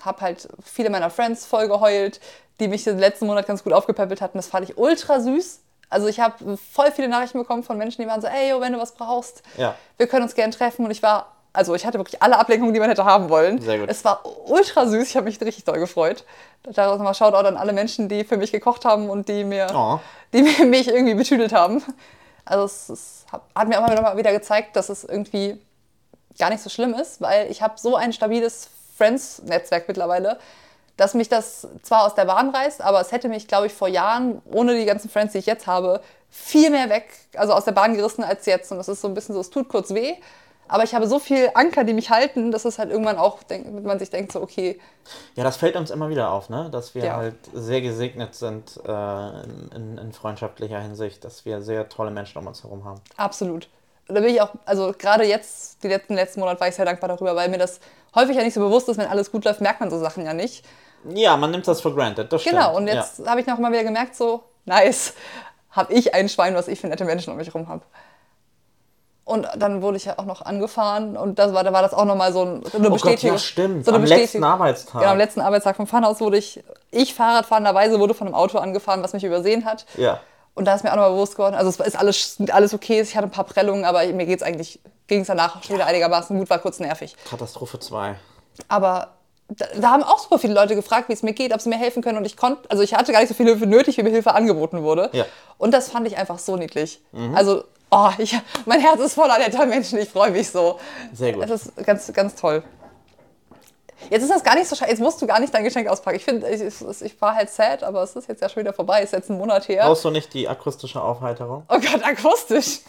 [0.02, 2.20] habe halt viele meiner Friends voll geheult,
[2.60, 4.38] die mich den letzten Monat ganz gut aufgepäppelt hatten.
[4.38, 5.60] Das fand ich ultra süß.
[5.90, 8.72] Also ich habe voll viele Nachrichten bekommen von Menschen, die waren so, ey, yo, wenn
[8.74, 9.74] du was brauchst, Ja.
[9.96, 10.84] wir können uns gerne treffen.
[10.84, 13.60] Und ich war, also ich hatte wirklich alle Ablenkungen, die man hätte haben wollen.
[13.60, 13.88] Sehr gut.
[13.90, 16.24] Es war ultra süß, ich habe mich richtig doll gefreut.
[16.62, 19.98] Daraus nochmal Shoutout an alle Menschen, die für mich gekocht haben und die mir, Oh.
[20.32, 21.82] die mir mich irgendwie betüdelt haben.
[22.44, 25.60] Also es, es hat hat mir auch mal wieder gezeigt, dass es irgendwie
[26.38, 30.38] gar nicht so schlimm ist, weil ich habe so ein stabiles Friends-Netzwerk mittlerweile,
[30.96, 33.88] dass mich das zwar aus der Bahn reißt, aber es hätte mich, glaube ich, vor
[33.88, 37.72] Jahren, ohne die ganzen Friends, die ich jetzt habe, viel mehr weg, also aus der
[37.72, 38.70] Bahn gerissen als jetzt.
[38.72, 40.14] Und das ist so ein bisschen so, es tut kurz weh,
[40.68, 43.84] aber ich habe so viel Anker, die mich halten, dass es halt irgendwann auch, denk,
[43.84, 44.78] man sich denkt, so, okay,
[45.34, 46.68] Ja, das fällt uns immer wieder auf, ne?
[46.70, 47.16] dass wir Ja.
[47.16, 49.40] halt sehr gesegnet sind äh,
[49.74, 53.00] in, in, freundschaftlicher Hinsicht, dass wir sehr tolle Menschen um uns herum haben.
[53.16, 53.68] Absolut.
[54.06, 57.08] Da bin ich auch, also gerade jetzt, die letzten, letzten Monat war ich sehr dankbar
[57.08, 57.80] darüber, weil mir das
[58.14, 60.32] häufig ja nicht so bewusst ist, wenn alles gut läuft, merkt man so Sachen ja
[60.32, 60.64] nicht.
[61.04, 62.76] Ja, man nimmt das for granted, das Genau, stimmt.
[62.76, 65.14] und jetzt habe ich noch mal wieder gemerkt, so, nice,
[65.70, 67.82] habe ich ein Schwein, was ich für nette Menschen um mich herum habe.
[69.28, 72.06] Und dann wurde ich ja auch noch angefahren und das war, da war das auch
[72.06, 72.86] nochmal so, ein, eine.
[72.86, 73.36] Oh Gott, Bestätigung.
[73.36, 75.02] ja stimmt, So eine am letzten Arbeitstag.
[75.02, 79.02] Genau, am letzten Arbeitstag vom Funhaus wurde ich, ich Fahrradfahrenderweise wurde von einem Auto angefahren,
[79.02, 79.84] was mich übersehen hat.
[79.98, 80.20] Ja.
[80.54, 83.16] Und da ist mir auch nochmal bewusst geworden, also es ist alles, alles okay, ich
[83.16, 86.48] hatte ein paar Prellungen, aber mir geht's eigentlich, ging es danach schon wieder einigermaßen gut,
[86.48, 87.14] war kurz nervig.
[87.28, 88.14] Katastrophe 2.
[88.68, 89.08] Aber
[89.48, 91.78] da, da haben auch super viele Leute gefragt, wie es mir geht, ob sie mir
[91.78, 92.16] helfen können.
[92.16, 94.34] Und ich konnte, also ich hatte gar nicht so viel Hilfe nötig, wie mir Hilfe
[94.34, 95.10] angeboten wurde.
[95.12, 95.26] Ja.
[95.58, 97.00] Und das fand ich einfach so niedlich.
[97.34, 100.78] Also, oh, ich, mein Herz ist voller netter Menschen, ich freue mich so.
[101.12, 101.48] Sehr gut.
[101.48, 102.62] Das ist ganz, ganz toll.
[104.10, 104.90] Jetzt ist das gar nicht so scheiße.
[104.92, 106.16] Jetzt musst du gar nicht dein Geschenk auspacken.
[106.16, 108.72] Ich finde, ich, ich, ich war halt sad, aber es ist jetzt ja schon wieder
[108.72, 109.02] vorbei.
[109.02, 109.82] Ist jetzt ein Monat her.
[109.84, 111.64] Brauchst du nicht die akustische Aufheiterung?
[111.68, 112.80] Oh Gott, akustisch.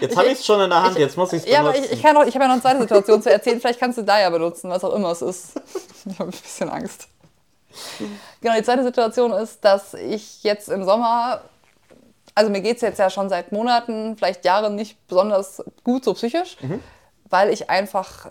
[0.00, 1.84] Jetzt habe ich es schon in der Hand, jetzt muss ich es Ja, benutzen.
[1.84, 3.60] aber ich, ich, noch, ich habe ja noch eine zweite Situation zu erzählen.
[3.60, 5.52] Vielleicht kannst du da ja benutzen, was auch immer es ist.
[6.06, 7.08] Ich habe ein bisschen Angst.
[8.40, 11.40] Genau, die zweite Situation ist, dass ich jetzt im Sommer,
[12.34, 16.14] also mir geht es jetzt ja schon seit Monaten, vielleicht Jahren nicht besonders gut so
[16.14, 16.56] psychisch,
[17.28, 18.26] weil ich einfach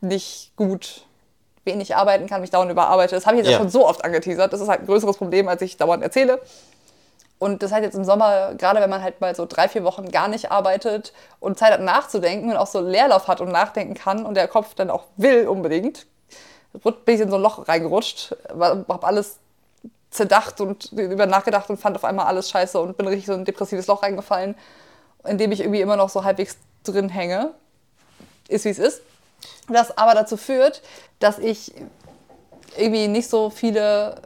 [0.00, 1.04] nicht gut
[1.64, 3.14] wenig arbeiten kann, mich dauernd überarbeite.
[3.14, 3.58] Das habe ich jetzt ja.
[3.58, 4.52] Schon so oft angeteasert.
[4.52, 6.40] Das ist halt ein größeres Problem, als ich dauernd erzähle.
[7.38, 10.10] Und das hat jetzt im Sommer, gerade wenn man halt mal so drei, vier Wochen
[10.10, 14.26] gar nicht arbeitet und Zeit hat nachzudenken und auch so Leerlauf hat und nachdenken kann
[14.26, 16.06] und der Kopf dann auch will unbedingt,
[16.72, 19.38] bin ich in so ein Loch reingerutscht, habe alles
[20.10, 23.40] zerdacht und über nachgedacht und fand auf einmal alles scheiße und bin richtig so in
[23.40, 24.54] ein depressives Loch reingefallen,
[25.26, 27.52] in dem ich irgendwie immer noch so halbwegs drin hänge.
[28.48, 29.02] Ist wie es ist.
[29.68, 30.82] Das aber dazu führt,
[31.18, 31.72] dass ich
[32.76, 34.22] irgendwie nicht so viele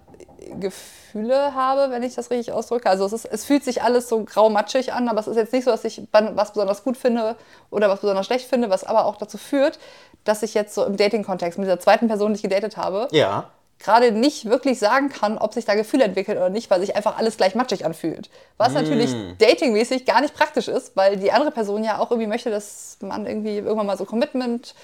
[0.60, 2.88] Gefühle habe, wenn ich das richtig ausdrücke.
[2.88, 5.64] Also es, ist, es fühlt sich alles so grau-matschig an, aber es ist jetzt nicht
[5.64, 7.36] so, dass ich was besonders gut finde
[7.70, 9.78] oder was besonders schlecht finde, was aber auch dazu führt,
[10.24, 13.50] dass ich jetzt so im Dating-Kontext mit dieser zweiten Person, die ich gedatet habe, ja.
[13.82, 17.18] Gerade nicht wirklich sagen kann, ob sich da Gefühle entwickeln oder nicht, weil sich einfach
[17.18, 18.30] alles gleich matschig anfühlt.
[18.58, 22.50] Was natürlich datingmäßig gar nicht praktisch ist, weil die andere Person ja auch irgendwie möchte,
[22.50, 24.74] dass man irgendwie irgendwann mal so Commitment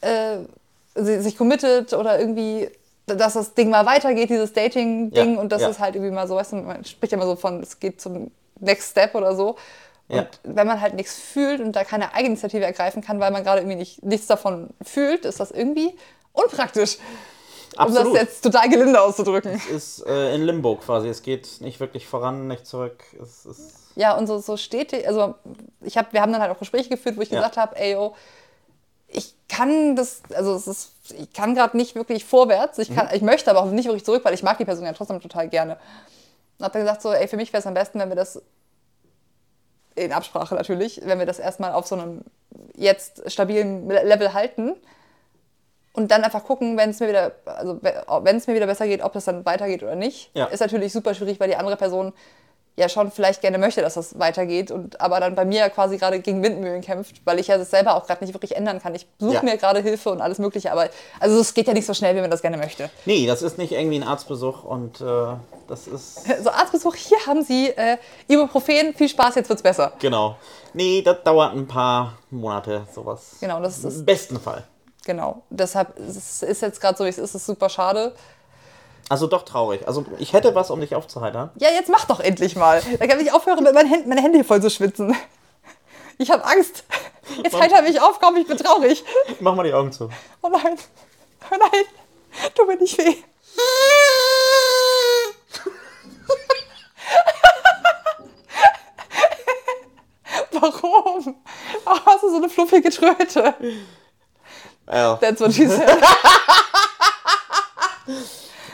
[0.00, 0.38] äh,
[0.94, 2.70] si- sich committet oder irgendwie,
[3.06, 5.68] dass das Ding mal weitergeht, dieses Dating-Ding Ja, und das ja.
[5.68, 8.00] ist halt irgendwie mal so, weißt du, man spricht ja immer so von, es geht
[8.00, 8.30] zum
[8.60, 9.56] Next Step oder so.
[10.08, 10.26] Und Ja.
[10.42, 13.78] wenn man halt nichts fühlt und da keine Eigeninitiative ergreifen kann, weil man gerade irgendwie
[13.78, 15.94] nicht, nichts davon fühlt, ist das irgendwie
[16.34, 16.98] unpraktisch.
[17.76, 18.16] Um das Absolut.
[18.16, 19.52] jetzt total gelinde auszudrücken.
[19.54, 19.66] Es
[19.98, 21.08] ist äh, in Limbo quasi.
[21.08, 23.02] Es geht nicht wirklich voran, nicht zurück.
[23.20, 25.34] Es ist Ja, und so, so stetig, also
[25.80, 27.38] ich hab, wir haben dann halt auch Gespräche geführt, wo ich Ja.
[27.38, 28.14] gesagt habe, ey, yo,
[29.08, 32.94] ich kann das, also es ist, ich kann gerade nicht wirklich vorwärts, ich, Mhm.
[32.96, 35.20] kann, ich möchte aber auch nicht wirklich zurück, weil ich mag die Person ja trotzdem
[35.20, 35.76] total gerne.
[36.58, 38.40] Und habe dann gesagt so, ey, für mich wäre es am besten, wenn wir das,
[39.96, 42.22] in Absprache natürlich, wenn wir das erstmal auf so einem
[42.74, 44.74] jetzt stabilen Level halten
[45.94, 49.02] und dann einfach gucken, wenn es mir wieder, also wenn es mir wieder besser geht,
[49.02, 50.30] ob das dann weitergeht oder nicht.
[50.34, 50.46] Ja.
[50.46, 52.12] Ist natürlich super schwierig, weil die andere Person
[52.76, 56.18] ja schon vielleicht gerne möchte, dass das weitergeht und aber dann bei mir quasi gerade
[56.18, 58.92] gegen Windmühlen kämpft, weil ich ja das selber auch gerade nicht wirklich ändern kann.
[58.96, 59.42] Ich suche Ja.
[59.44, 60.88] mir gerade Hilfe und alles Mögliche, aber
[61.20, 62.90] also es geht ja nicht so schnell, wie man das gerne möchte.
[63.04, 65.04] Nee, das ist nicht irgendwie ein Arztbesuch und äh,
[65.68, 66.22] das ist.
[66.42, 69.92] So Arztbesuch, hier haben Sie äh, Ibuprofen, viel Spaß, jetzt wird's besser.
[70.00, 70.34] Genau.
[70.72, 73.36] Nee, das dauert ein paar Monate, sowas.
[73.40, 74.64] Genau, das ist Im besten Fall.
[75.04, 75.42] Genau.
[75.50, 78.14] Deshalb ist es jetzt gerade so, wie es ist, es ist super schade.
[79.08, 79.86] Also doch traurig.
[79.86, 81.50] Also ich hätte was, um dich aufzuheitern.
[81.56, 82.82] Ja, jetzt mach doch endlich mal.
[82.98, 85.14] Da kann ich aufhören, mit meinen Händen, meine Hände hier voll zu schwitzen.
[86.16, 86.84] Ich habe Angst.
[87.42, 89.04] Jetzt heiter mich auf, komm, ich bin traurig.
[89.40, 90.08] Mach mal die Augen zu.
[90.42, 90.78] Oh nein.
[91.50, 91.84] Oh nein.
[92.54, 93.14] Tu mir nicht weh.
[100.52, 101.36] Warum?
[101.84, 103.54] Oh, hast du so eine fluffige Tröte?
[104.90, 105.16] Ja.
[105.16, 105.88] That's what she said.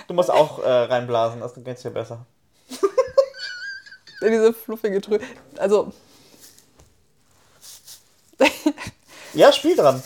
[0.09, 2.27] Du musst auch äh, reinblasen, das geht's dir besser.
[4.23, 5.25] Diese fluffige Tröte.
[5.57, 5.93] Also,
[9.35, 10.03] Ja, spiel dran.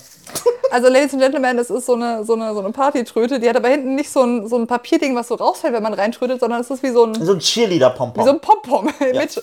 [0.70, 3.40] also, Ladies and Gentlemen, das ist so eine, so eine, so eine Partytröte.
[3.40, 5.94] Die hat aber hinten nicht so ein, so ein Papierding, was so rausfällt, wenn man
[5.94, 8.22] reintrötet, sondern es ist wie so ein, So ein Cheerleader-Pompon.
[8.22, 8.92] wie so ein Pompom.
[9.00, 9.42] Mit,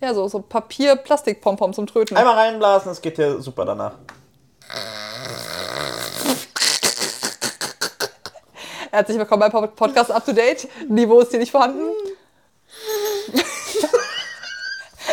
[0.00, 2.16] ja, so, so Papier-Plastik-Pompom zum Tröten.
[2.16, 3.92] Einmal reinblasen, es geht dir super danach.
[8.90, 10.68] Herzlich willkommen beim Pod- Podcast Up to Date.
[10.88, 11.90] Niveau ist hier nicht vorhanden.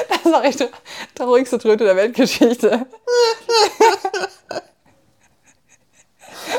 [0.10, 0.68] Das war echt die
[1.16, 2.86] traurigste Tröte der Weltgeschichte.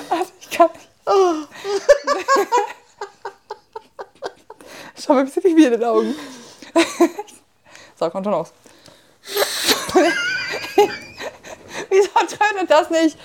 [0.08, 0.88] Also ich kann nicht.
[5.04, 6.14] Schau mir ein bisschen wie in den Augen.
[7.98, 8.52] So, kommt schon aus.
[12.28, 13.16] Trötet das nicht?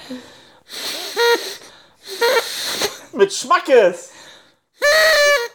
[3.13, 4.09] Mit Schmackes!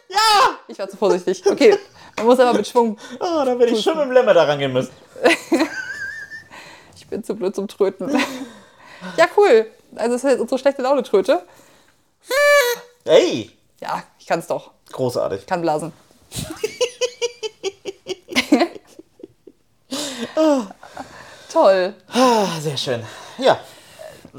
[0.09, 0.59] Ja!
[0.69, 1.45] Ich war zu vorsichtig.
[1.47, 1.79] Okay,
[2.17, 2.99] man muss aber mit Schwung.
[3.19, 4.93] Oh, da hätte ich schon mit dem Lemmer daran gehen müssen.
[6.97, 8.11] Ich bin zu blöd zum Tröten.
[9.17, 9.71] Ja, cool.
[9.97, 11.45] Also, das ist jetzt unsere schlechte Laune-Tröte.
[13.05, 13.57] Ey!
[13.81, 14.73] Ja, ich kann es doch.
[14.93, 15.47] Großartig.
[15.47, 15.93] Kann blasen.
[21.53, 21.95] Toll.
[22.13, 23.03] Ah, sehr schön.
[23.39, 23.59] Ja,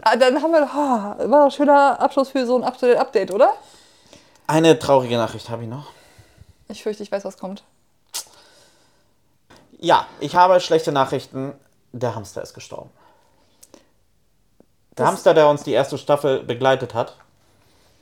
[0.04, 3.54] Ah, Dann haben wir, oh, war doch ein schöner Abschluss für so ein Up-to-Date-Update, oder?
[4.48, 5.86] eine traurige Nachricht habe ich noch.
[6.68, 7.64] Ich fürchte, ich weiß, was kommt.
[9.80, 11.54] Ja, ich habe schlechte Nachrichten.
[11.94, 12.90] Der Hamster ist gestorben.
[14.98, 17.16] Der Das- Hamster, der uns die erste Staffel begleitet hat,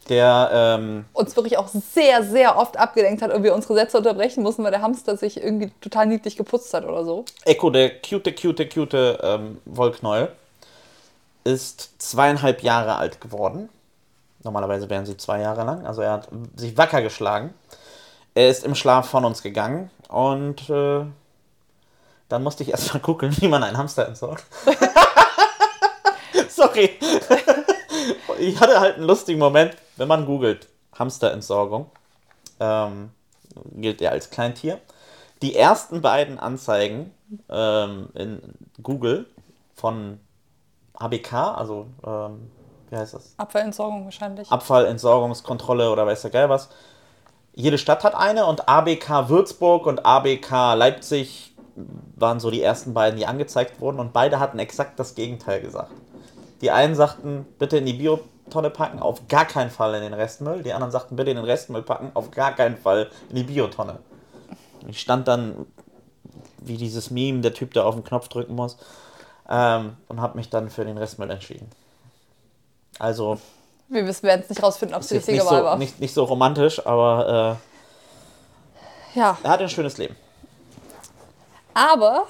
[0.09, 4.43] der, ähm, Uns wirklich auch sehr, sehr oft abgelenkt hat und wir unsere Sätze unterbrechen
[4.43, 7.25] mussten, weil der Hamster sich irgendwie total niedlich geputzt hat oder so.
[7.45, 10.31] Echo, der cute, cute, cute ähm, Wollknäuel,
[11.43, 13.69] ist zweieinhalb Jahre alt geworden.
[14.43, 15.85] Normalerweise wären sie zwei Jahre lang.
[15.85, 17.53] Also er hat sich wacker geschlagen.
[18.35, 21.05] Er ist im Schlaf von uns gegangen und äh,
[22.29, 24.45] dann musste ich erst mal gucken, wie man einen Hamster entsorgt.
[26.49, 26.91] Sorry.
[28.39, 31.91] ich hatte halt einen lustigen Moment, wenn man googelt Hamsterentsorgung,
[32.59, 33.11] ähm,
[33.75, 34.79] gilt er als Kleintier.
[35.41, 37.13] Die ersten beiden Anzeigen
[37.49, 38.41] ähm, in
[38.81, 39.25] Google
[39.75, 40.19] von
[40.93, 42.51] ABK, also ähm,
[42.89, 43.33] wie heißt das?
[43.37, 44.51] Abfallentsorgung wahrscheinlich.
[44.51, 46.69] Abfallentsorgungskontrolle oder weiß der Geil was.
[47.53, 51.55] Jede Stadt hat eine und ABK Würzburg und ABK Leipzig
[52.15, 55.91] waren so die ersten beiden, die angezeigt wurden und beide hatten exakt das Gegenteil gesagt.
[56.61, 57.97] Die einen sagten, bitte in die
[58.49, 60.63] Biotonne packen, auf gar keinen Fall in den Restmüll.
[60.63, 63.99] Die anderen sagten, bitte in den Restmüll packen, auf gar keinen Fall in die Biotonne.
[64.87, 65.67] Ich stand dann
[66.61, 68.77] wie dieses Meme, der Typ, der auf den Knopf drücken muss,
[69.49, 71.69] ähm, und habe mich dann für den Restmüll entschieden.
[72.97, 73.39] Also
[73.87, 75.77] Wir wissen- werden es nicht rausfinden, ob es die richtige nicht Wahl so, war.
[75.77, 77.57] nicht, nicht so romantisch, aber
[79.13, 80.15] Ja, äh, er hat ein schönes Leben.
[81.73, 82.25] aber.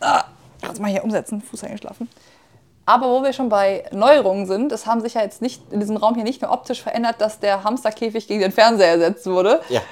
[0.00, 0.24] Ah,
[0.62, 2.08] jetzt mal hier umsetzen, Fuß eingeschlafen.
[2.88, 5.96] Aber wo wir schon bei Neuerungen sind, es haben sich ja jetzt nicht in diesem
[5.96, 9.82] Raum hier nicht nur optisch verändert, dass der Hamsterkäfig gegen den Fernseher ersetzt wurde, Ja.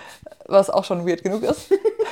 [0.47, 1.71] was auch schon weird genug ist,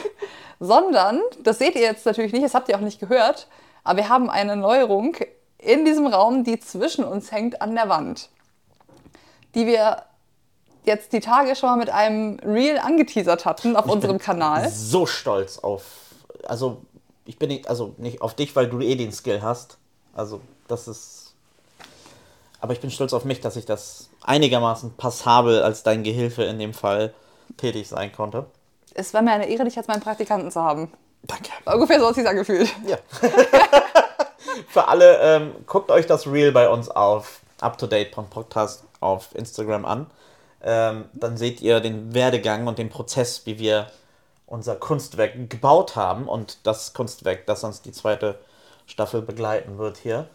[0.60, 3.46] sondern, das seht ihr jetzt natürlich nicht, das habt ihr auch nicht gehört,
[3.84, 5.16] aber wir haben eine Neuerung
[5.58, 8.28] in diesem Raum, die zwischen uns hängt an der Wand,
[9.54, 10.02] die wir
[10.84, 14.68] jetzt die Tage schon mal mit einem Reel angeteasert hatten auf unserem Kanal.
[14.68, 15.84] So stolz auf.
[16.44, 16.78] Also,
[17.24, 19.78] ich bin nicht, also nicht auf dich, weil du eh den Skill hast.
[20.12, 20.40] Also,
[20.72, 21.34] das ist.
[22.60, 26.58] Aber ich bin stolz auf mich, dass ich das einigermaßen passabel als dein Gehilfe in
[26.58, 27.12] dem Fall
[27.56, 28.46] tätig sein konnte.
[28.94, 30.92] Es war mir eine Ehre, dich als meinen Praktikanten zu haben.
[31.22, 31.50] Danke.
[31.64, 32.72] Ungefähr so hat sich angefühlt.
[32.86, 32.98] Ja.
[34.68, 40.06] Für alle, ähm, guckt euch das Reel bei uns auf UpToDate.podcast auf Instagram an.
[40.62, 43.88] Ähm, dann seht ihr den Werdegang und den Prozess, wie wir
[44.46, 48.38] unser Kunstwerk gebaut haben und das Kunstwerk, das uns die zweite
[48.86, 50.28] Staffel begleiten wird hier.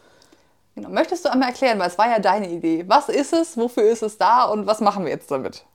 [0.77, 0.89] Genau.
[0.89, 2.85] Möchtest du einmal erklären, weil es war ja deine Idee.
[2.87, 5.65] Was ist es, wofür ist es da und was machen wir jetzt damit?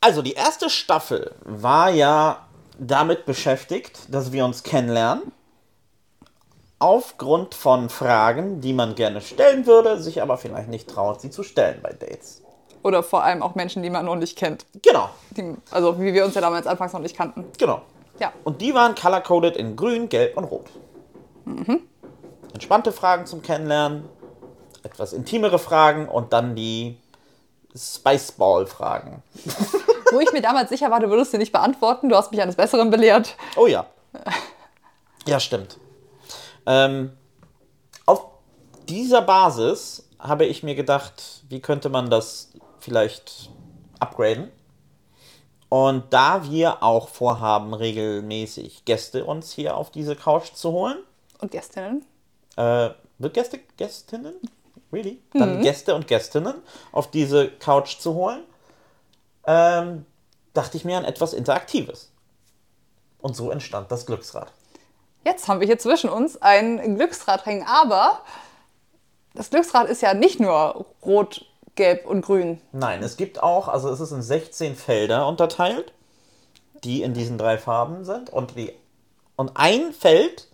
[0.00, 2.46] Also die erste Staffel war ja
[2.78, 5.32] damit beschäftigt, dass wir uns kennenlernen.
[6.78, 11.42] aufgrund von Fragen, die man gerne stellen würde, sich aber vielleicht nicht traut, sie zu
[11.42, 12.40] stellen bei Dates.
[12.84, 14.64] Oder vor allem auch Menschen, die man noch nicht kennt.
[14.80, 17.44] Genau, Die, also wie wir uns ja damals anfangs noch nicht kannten.
[17.58, 17.82] genau.
[18.20, 18.32] Ja.
[18.44, 20.66] Und die waren color-coded in grün, gelb und rot.
[22.54, 24.04] Entspannte Fragen zum Kennenlernen,
[24.82, 26.98] etwas intimere Fragen und dann die
[27.76, 29.22] Spiceball-Fragen.
[30.12, 32.08] Wo ich mir damals sicher war, du würdest sie nicht beantworten.
[32.08, 33.36] Du hast mich eines Besseren belehrt.
[33.56, 33.86] Oh ja.
[35.26, 35.78] Ja, stimmt.
[36.66, 37.12] Ähm,
[38.06, 38.24] auf
[38.88, 43.50] dieser Basis habe ich mir gedacht, wie könnte man das vielleicht
[44.00, 44.50] upgraden?
[45.68, 50.98] Und da wir auch vorhaben, regelmäßig Gäste uns hier auf diese Couch zu holen,
[51.38, 52.04] Und Gästinnen?
[52.56, 54.34] äh, wird Gäste, Gästinnen?
[54.92, 55.22] Really?
[55.32, 56.54] Dann Gäste und Gästinnen
[56.92, 58.42] auf diese Couch zu holen,
[59.46, 60.04] ähm,
[60.52, 62.10] dachte ich mir an etwas Interaktives.
[63.20, 64.52] Und so entstand das Glücksrad.
[65.24, 68.22] Jetzt haben wir hier zwischen uns ein Glücksrad hängen, aber
[69.34, 71.44] das Glücksrad ist ja nicht nur rot,
[71.76, 72.60] gelb und grün.
[72.72, 75.92] Nein, es gibt auch, also es ist in 16 Felder unterteilt,
[76.84, 78.30] die in diesen drei Farben sind.
[78.30, 78.72] Und, die,
[79.36, 80.48] und ein Feld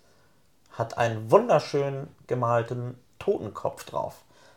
[0.72, 4.16] hat einen wunderschön gemalten Totenkopf drauf.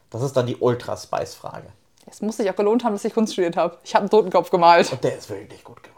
[0.10, 1.68] Das ist dann die Ultra-Spice-Frage.
[2.10, 3.78] Es muss sich auch gelohnt haben, dass ich Kunst studiert habe.
[3.84, 4.92] Ich habe einen Totenkopf gemalt.
[4.92, 5.96] Und der ist wirklich gut geworden.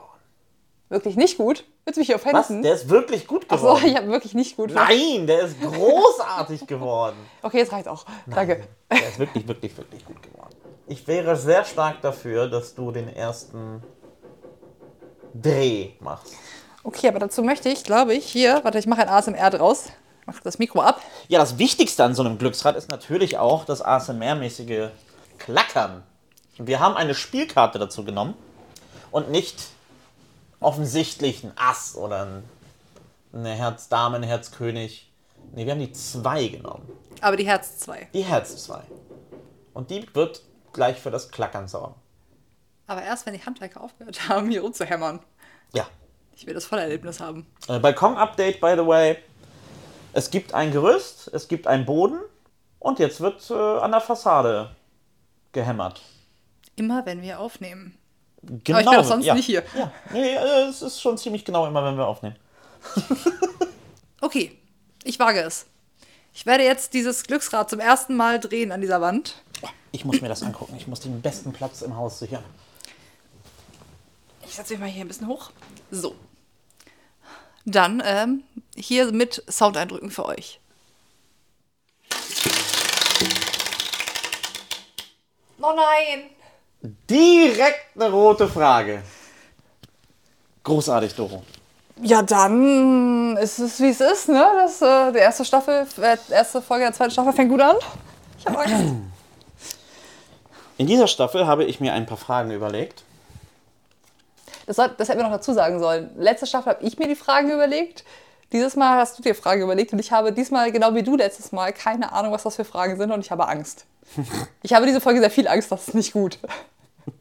[0.90, 1.64] Wirklich nicht gut.
[1.86, 2.46] Willst du mich hier Was?
[2.46, 2.64] offenden?
[2.64, 3.86] Der ist wirklich gut Achso, geworden.
[3.88, 4.72] ich habe wirklich nicht gut.
[4.74, 7.16] Nein, der ist großartig geworden.
[7.42, 8.06] Okay, jetzt reicht auch.
[8.28, 8.68] Danke.
[8.92, 10.54] Der ist wirklich, wirklich, wirklich gut geworden.
[10.88, 13.82] Ich wäre sehr stark dafür, dass du den ersten
[15.34, 16.34] Dreh machst.
[16.84, 19.86] Okay, aber dazu möchte ich, glaube ich, hier, warte, ich mache ein ASMR draus.
[20.32, 21.02] Mach das Mikro ab.
[21.28, 24.90] Ja, das Wichtigste an so einem Glücksrad ist natürlich auch das ASMR-mäßige
[25.40, 26.04] Klackern.
[26.58, 28.36] Wir haben eine Spielkarte dazu genommen
[29.12, 29.58] und nicht
[30.62, 32.44] offensichtlich ein Ass oder ein,
[33.34, 35.12] eine Herz-Dame, ein Herz-König.
[35.52, 36.90] Nee, wir haben die zwei genommen.
[37.20, 38.08] Aber die Herz 2.
[38.14, 38.84] Die Herz 2.
[39.74, 41.96] Und die wird gleich für das Klackern sorgen.
[42.88, 45.20] Aber erst, wenn die Handwerker aufgehört haben, hier rumzuhämmern.
[45.74, 45.88] Ja.
[46.38, 47.48] Ich will das Vollerlebnis haben.
[47.68, 49.18] Äh, Balkon-Update, by the way.
[50.14, 52.20] Es gibt ein Gerüst, es gibt einen Boden
[52.80, 54.76] und jetzt wird äh, an der Fassade
[55.52, 56.02] gehämmert.
[56.76, 57.98] Immer wenn wir aufnehmen.
[58.42, 58.80] Genau.
[58.80, 59.36] ich bin doch sonst ja.
[59.36, 59.64] nicht hier.
[59.78, 62.36] Ja, nee, äh, es ist schon ziemlich genau immer, wenn wir aufnehmen.
[64.22, 64.56] Okay,
[65.04, 65.66] ich wage es.
[66.32, 69.42] Ich werde jetzt dieses Glücksrad zum ersten Mal drehen an dieser Wand.
[69.92, 70.76] Ich muss mir das angucken.
[70.78, 72.44] Ich muss den besten Platz im Haus sichern.
[74.46, 75.50] Ich setze mich mal hier ein bisschen hoch.
[75.90, 76.16] So.
[77.66, 78.44] Dann ähm,
[78.76, 80.60] hier mit Soundeindrücken für euch.
[85.62, 86.30] Oh nein!
[87.10, 89.04] Direkt eine rote Frage.
[90.64, 91.44] Großartig, Doro.
[92.02, 94.44] Ja, dann ist es wie es ist, ne?
[94.56, 97.76] Das, äh, die erste Staffel, äh, erste Folge der zweiten Staffel fängt gut an.
[98.40, 98.96] Ich habe Angst.
[100.78, 103.04] In dieser Staffel habe ich mir ein paar Fragen überlegt.
[104.66, 106.12] Das, soll, das hätten wir noch dazu sagen sollen.
[106.18, 108.04] Letzte Staffel habe ich mir die Fragen überlegt.
[108.52, 111.52] Dieses Mal hast du dir Fragen überlegt und ich habe diesmal, genau wie du letztes
[111.52, 113.86] Mal, keine Ahnung, was das für Fragen sind und ich habe Angst.
[114.64, 116.38] Ich habe diese Folge sehr viel Angst, das ist nicht gut.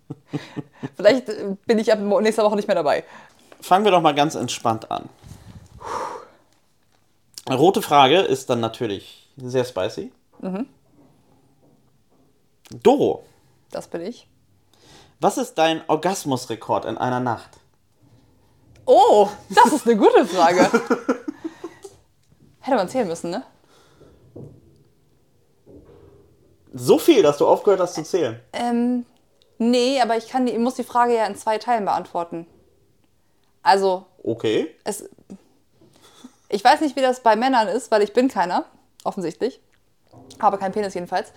[0.96, 3.04] Vielleicht äh, bin ich ab nächster Woche nicht mehr dabei.
[3.60, 5.08] Fangen wir doch mal ganz entspannt an.
[7.48, 10.12] Rote Frage ist dann natürlich sehr spicy.
[12.82, 13.24] Doro,
[13.70, 14.26] Das bin ich.
[15.20, 17.50] Was ist dein Orgasmusrekord in einer Nacht?
[18.86, 20.62] Oh, das ist eine gute Frage.
[22.60, 23.44] Hätte man zählen müssen, ne?
[26.72, 28.40] So viel, dass du aufgehört hast zu zählen.
[28.52, 29.04] Ähm,
[29.58, 32.46] nee, aber ich kann ich muss die Frage ja in zwei Teilen beantworten.
[33.62, 34.74] Also, Okay.
[34.84, 35.08] es,
[36.48, 38.64] ich weiß nicht, wie das bei Männern ist, weil ich bin keiner,
[39.04, 39.60] offensichtlich.
[40.40, 41.32] Habe keinen Penis jedenfalls.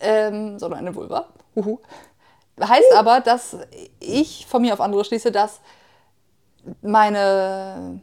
[0.00, 1.28] Ähm, sondern eine Vulva.
[1.54, 1.78] Huhu.
[2.62, 3.56] Heißt aber, dass
[4.00, 5.60] ich von mir auf andere schließe, dass
[6.82, 8.00] meine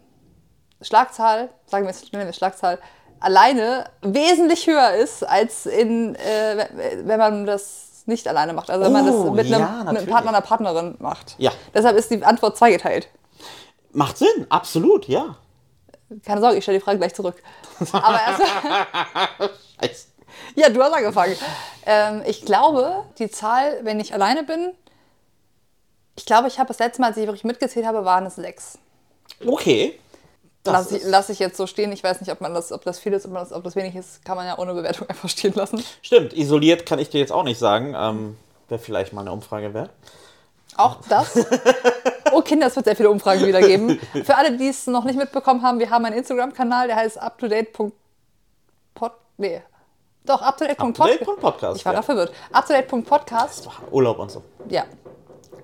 [0.81, 2.79] Schlagzahl, sagen wir jetzt nennen wir Schlagzahl,
[3.19, 6.67] alleine wesentlich höher ist, als in, äh,
[7.03, 8.69] wenn man das nicht alleine macht.
[8.69, 10.05] Also wenn man Oh, das mit einem, ja, einem.
[10.05, 11.35] Partner, einer Partnerin macht.
[11.37, 11.51] Ja.
[11.73, 13.09] Deshalb ist die Antwort zweigeteilt.
[13.91, 15.35] Macht Sinn, absolut, ja.
[16.25, 17.41] Keine Sorge, ich stelle die Frage gleich zurück.
[17.91, 18.41] Aber erst,
[19.81, 20.07] Scheiße.
[20.55, 21.35] Ja, du hast angefangen.
[21.85, 24.73] Ähm, ich glaube, die Zahl, wenn ich alleine bin,
[26.15, 28.79] ich glaube, ich habe das letzte Mal, als ich wirklich mitgezählt habe, waren es sechs.
[29.45, 29.99] Okay.
[30.65, 31.91] Lass ich, lass ich jetzt so stehen.
[31.91, 33.95] Ich weiß nicht, ob, man das, ob das viel ist, ob, das, ob das wenig
[33.95, 34.25] ist.
[34.25, 35.83] Kann man ja ohne Bewertung einfach stehen lassen.
[36.01, 37.95] stimmt, isoliert kann ich dir jetzt auch nicht sagen.
[37.97, 39.91] Ähm, Wäre vielleicht mal eine Umfrage wert.
[40.75, 41.39] Auch das.
[42.33, 43.99] Oh Kinder, es wird sehr viele Umfragen wieder geben.
[44.25, 47.71] Für alle, die es noch nicht mitbekommen haben, wir haben einen Instagram-Kanal, der heißt uptodate.
[47.73, 49.61] Pod, nee.
[50.27, 51.77] Doch, up-to-date.podcast.
[51.77, 51.99] Ich war ja.
[51.99, 52.31] da verwirrt.
[52.51, 53.69] Up-to-date.podcast.
[53.91, 54.43] Urlaub und so.
[54.69, 54.83] Ja.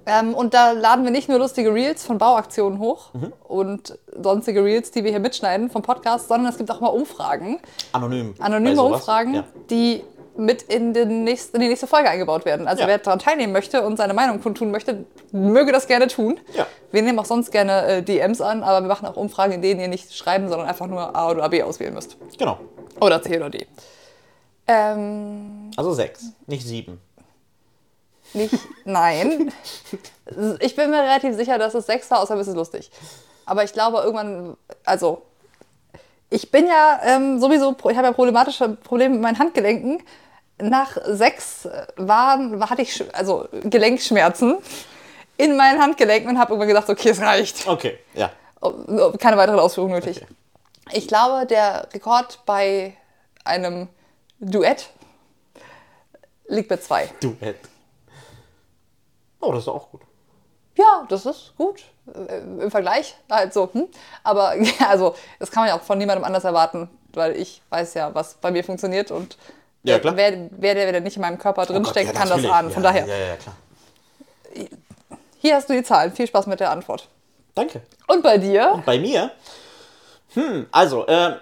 [0.05, 3.33] Ähm, und da laden wir nicht nur lustige Reels von Bauaktionen hoch Mhm.
[3.47, 7.59] und sonstige Reels, die wir hier mitschneiden vom Podcast, sondern es gibt auch mal Umfragen.
[7.93, 8.33] Anonym.
[8.39, 8.81] Anonyme.
[8.81, 9.43] Umfragen, Ja.
[9.69, 10.03] die
[10.35, 12.67] mit in, den nächsten, in die nächste Folge eingebaut werden.
[12.67, 12.87] Also Ja.
[12.87, 16.39] wer daran teilnehmen möchte und seine Meinung kundtun möchte, möge das gerne tun.
[16.55, 16.65] Ja.
[16.91, 19.79] Wir nehmen auch sonst gerne äh, DMs an, aber wir machen auch Umfragen, in denen
[19.79, 22.17] ihr nicht schreiben, sondern einfach nur A oder B auswählen müsst.
[22.37, 22.57] Genau.
[22.99, 23.67] Oder C oder D.
[24.67, 27.01] Ähm, Also sechs, nicht sieben.
[28.33, 28.55] nicht,
[28.85, 29.51] nein.
[30.61, 32.89] Ich bin mir relativ sicher, dass es sechs war, außer es ist lustig.
[33.45, 34.55] Aber ich glaube irgendwann,
[34.85, 35.21] also
[36.29, 40.01] ich bin ja ähm, sowieso, ich habe ja problematische Probleme mit meinen Handgelenken.
[40.59, 44.57] Nach sechs äh, waren, war- hatte ich also Gelenkschmerzen
[45.37, 47.67] in meinen Handgelenken und habe irgendwann gesagt, okay, es reicht.
[47.67, 48.31] Okay, ja.
[48.61, 50.21] Oh, Keine weitere Ausführung nötig.
[50.93, 52.95] Ich glaube, der Rekord bei
[53.43, 53.89] einem
[54.43, 54.89] Duett
[56.47, 57.09] liegt bei zwei.
[57.21, 57.57] Duett.
[59.39, 60.01] Oh, das ist auch gut.
[60.77, 61.83] Ja, das ist gut.
[62.13, 63.69] Äh, Im Vergleich halt so.
[63.73, 63.87] Hm?
[64.23, 67.93] Aber ja, also, das kann man ja auch von niemandem anders erwarten, weil ich weiß
[67.95, 69.37] ja, was bei mir funktioniert und
[69.83, 70.15] Ja, klar.
[70.15, 72.71] wer, wer, der, der nicht in meinem Körper drinsteckt, Oh Gott, ja, kann das ahnen.
[72.71, 73.55] Von ja, daher, Ja, ja, klar.
[75.39, 76.11] hier hast du die Zahlen.
[76.13, 77.07] Viel Spaß mit der Antwort.
[77.55, 77.81] Danke.
[78.07, 78.81] Und bei dir?
[78.85, 79.31] Bei mir?
[80.33, 81.35] Hm, also, äh,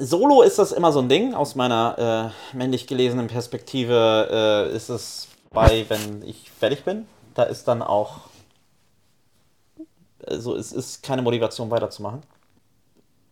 [0.00, 1.34] Solo ist das immer so ein Ding.
[1.34, 7.42] Aus meiner äh, männlich gelesenen Perspektive äh, ist es bei, wenn ich fertig bin, da
[7.42, 8.20] ist dann auch.
[10.26, 12.22] Also, es ist keine Motivation weiterzumachen.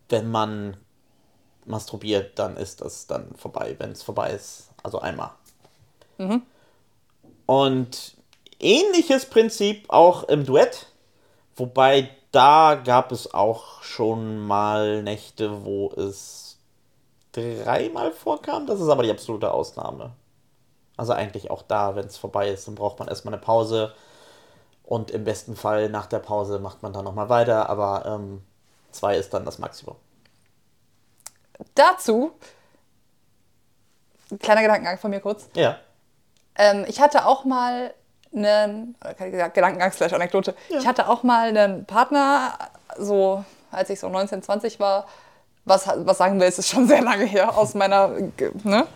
[0.08, 0.76] Wenn man
[1.64, 4.68] masturbiert, dann ist das dann vorbei, wenn es vorbei ist.
[4.82, 5.30] Also einmal.
[7.46, 8.16] Und
[8.60, 10.86] ähnliches Prinzip auch im Duett.
[11.56, 16.47] Wobei da gab es auch schon mal Nächte, wo es
[17.38, 18.66] dreimal vorkam.
[18.66, 20.12] Das ist aber die absolute Ausnahme.
[20.96, 23.94] Also eigentlich auch da, wenn es vorbei ist, dann braucht man erstmal eine Pause.
[24.82, 27.68] Und im besten Fall nach der Pause macht man dann nochmal weiter.
[27.68, 28.42] Aber ähm,
[28.90, 29.96] zwei ist dann das Maximum.
[31.74, 32.32] Dazu,
[34.30, 35.48] ein kleiner Gedankengang von mir kurz.
[35.54, 35.78] Ja.
[36.56, 37.94] Ähm, ich hatte auch mal
[38.34, 40.54] einen, Gedankengang slash Anekdote.
[40.68, 42.58] Ich hatte auch mal einen Partner,
[42.98, 45.06] so als ich so 19, 20 war.
[45.64, 48.08] Was, was sagen wir, es ist schon sehr lange her aus meiner,
[48.64, 48.86] ne?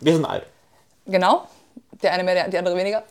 [0.00, 0.44] Wir sind alt.
[1.06, 1.46] Genau.
[2.02, 3.02] Der eine mehr, der, die andere weniger.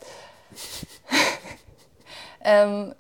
[2.44, 2.94] ähm,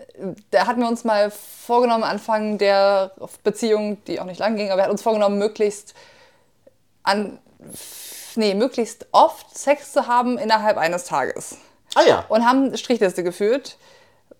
[0.51, 3.11] da hatten wir uns mal vorgenommen, Anfang der
[3.43, 5.93] Beziehung, die auch nicht lang ging, aber wir hatten uns vorgenommen, möglichst
[7.03, 7.39] an,
[8.35, 11.57] nee, möglichst oft Sex zu haben innerhalb eines Tages.
[11.95, 12.25] Ah ja.
[12.29, 13.77] Und haben Strichliste geführt,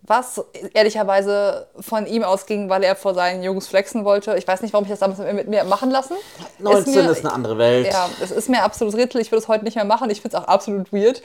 [0.10, 0.44] was
[0.74, 4.36] ehrlicherweise von ihm ausging, weil er vor seinen Jungs flexen wollte.
[4.38, 6.16] Ich weiß nicht, warum ich das damals mit mir machen lassen.
[6.58, 7.88] 19 mir- ist eine andere Welt.
[7.88, 9.22] ja, es ist mir absolut rätsel.
[9.22, 10.10] Ich würde es heute nicht mehr machen.
[10.10, 11.22] Ich finde es auch absolut weird,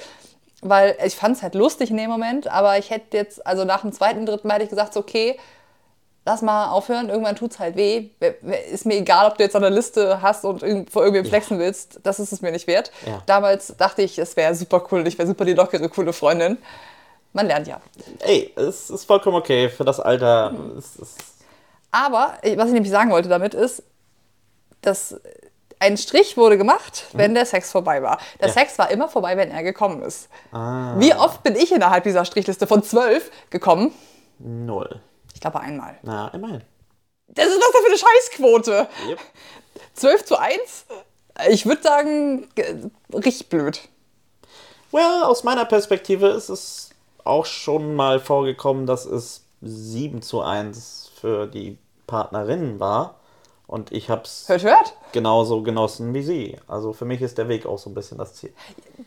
[0.61, 2.47] weil ich fand es halt lustig in dem Moment.
[2.47, 5.39] Aber ich hätte jetzt, also nach dem zweiten, dritten Mal hätte ich gesagt, okay,
[6.27, 7.09] lass mal aufhören.
[7.09, 8.11] Irgendwann tut es halt weh.
[8.71, 10.61] Ist mir egal, ob du jetzt eine Liste hast und
[10.91, 12.01] vor irgendwem flexen willst.
[12.03, 12.93] Das ist es mir nicht wert.
[13.07, 13.23] Ja.
[13.27, 15.07] Damals dachte ich, es wäre super cool.
[15.07, 16.59] Ich wäre super die lockere, coole Freundin.
[17.35, 17.81] Man lernt ja.
[18.21, 19.69] Ey, es ist vollkommen okay.
[19.69, 20.55] Für das Alter.
[20.79, 21.19] Es ist,
[21.91, 23.83] Aber äh, was ich nämlich sagen wollte damit ist,
[24.81, 25.21] dass
[25.81, 28.19] ein Strich wurde gemacht, wenn der Sex vorbei war.
[28.41, 28.55] Der Mhm.
[28.55, 28.61] Ja.
[28.61, 30.29] Sex war immer vorbei, wenn er gekommen ist.
[30.53, 30.95] Ah.
[30.99, 33.93] Wie oft bin ich innerhalb dieser Strichliste von zwölf gekommen?
[34.39, 35.01] null.
[35.35, 35.99] Ich glaube einmal.
[36.03, 36.63] Na, immerhin.
[37.29, 38.89] Das ist was denn für eine Scheißquote?
[39.09, 39.19] Yep.
[39.95, 40.87] 12 zu 1?
[41.51, 43.81] Ich würde sagen, ge- richtig blöd.
[44.93, 46.84] Well, aus meiner Perspektive ist es
[47.25, 53.17] auch schon mal vorgekommen, dass es 7 zu 1 für die Partnerin war.
[53.67, 54.95] Und ich habe es Hört, hört.
[55.13, 56.59] genauso genossen wie sie.
[56.69, 58.53] Also für mich ist der Weg auch so ein bisschen das Ziel.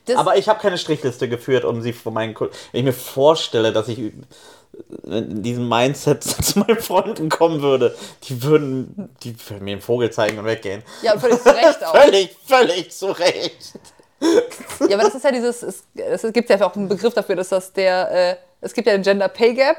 [0.06, 2.56] Das, Aber ich habe keine Strichliste geführt, um sie von meinen Kunden.
[2.72, 8.42] Wenn ich mir vorstelle, dass ich in diesem Mindset zu meinen Freunden kommen würde, die
[8.42, 10.82] würden, die würden mir einen Vogel zeigen und weggehen.
[11.04, 11.96] ja, völlig zu Recht auch.
[12.02, 13.74] Völlig, völlig zu Recht.
[14.22, 17.50] Ja, aber das ist ja dieses, es, es gibt ja auch einen Begriff dafür, dass
[17.50, 19.78] das der, äh, es gibt ja den Gender Pay Gap,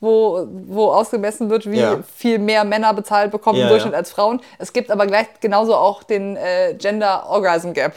[0.00, 1.98] wo, wo ausgemessen wird, wie Ja.
[2.16, 3.98] viel mehr Männer bezahlt bekommen im Ja, Durchschnitt ja.
[3.98, 4.40] als Frauen.
[4.58, 7.94] Es gibt aber gleich genauso auch den äh, Gender Orgasm Gap.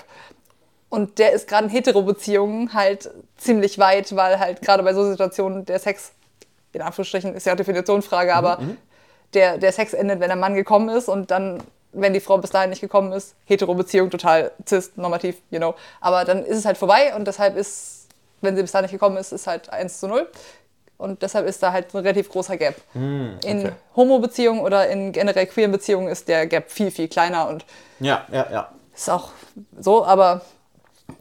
[0.89, 5.65] Und der ist gerade in Hetero-Beziehungen halt ziemlich weit, weil halt gerade bei so Situationen
[5.65, 6.11] der Sex,
[6.71, 8.59] in Anführungsstrichen, ist ja Definitionsfrage, Mhm, aber
[9.33, 11.63] der, der Sex endet, wenn der Mann gekommen ist und dann,
[11.93, 15.75] wenn die Frau bis dahin nicht gekommen ist, Hetero-Beziehung, total cis, normativ, you know.
[16.01, 18.07] Aber dann ist es halt vorbei und deshalb ist,
[18.41, 20.27] wenn sie bis dahin nicht gekommen ist, ist halt 1 zu 0.
[20.97, 22.75] Und deshalb ist da halt ein relativ großer Gap.
[22.93, 23.71] In okay.
[23.95, 27.65] Homo-Beziehungen oder in generell queeren Beziehungen ist der Gap viel, viel kleiner und
[27.99, 28.69] Ja, ja, ja.
[28.95, 29.31] Ist auch
[29.79, 30.41] so, aber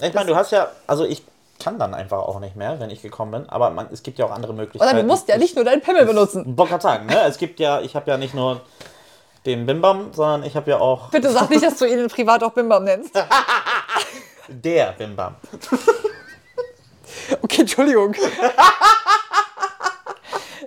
[0.01, 1.25] Ich meine, du hast ja, also ich
[1.59, 4.27] kann dann einfach auch nicht mehr, wenn ich gekommen bin, aber man, es gibt ja
[4.27, 4.93] auch andere Möglichkeiten.
[4.93, 6.55] oder du musst ja nicht nur deinen Pimmel benutzen.
[6.55, 7.23] Bock sagen, ne?
[7.23, 8.61] Es gibt ja, ich habe ja nicht nur
[9.45, 12.53] den Bimbam, sondern ich habe ja auch Bitte sag nicht, dass du ihn privat auch
[12.53, 13.15] Bimbam nennst.
[14.49, 15.37] der Bimbam.
[17.43, 18.15] Okay, Entschuldigung.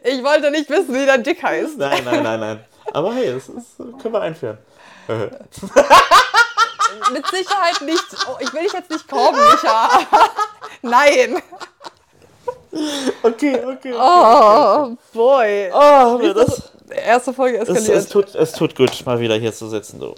[0.03, 1.77] Ich wollte nicht wissen, wie dein Dick heißt.
[1.77, 2.65] Nein, nein, nein, nein.
[2.93, 4.59] Aber hey, das ist, können wir einführen.
[7.11, 8.05] Mit Sicherheit nicht.
[8.27, 9.89] Oh, ich will dich jetzt nicht korben, Micha.
[10.81, 11.41] Nein.
[13.23, 13.93] Okay, okay.
[13.97, 15.71] Oh, boy.
[15.73, 17.97] Oh, das, Erste Folge es, eskaliert.
[17.97, 19.99] es, tut, es tut gut, mal wieder hier zu sitzen.
[19.99, 20.13] Du.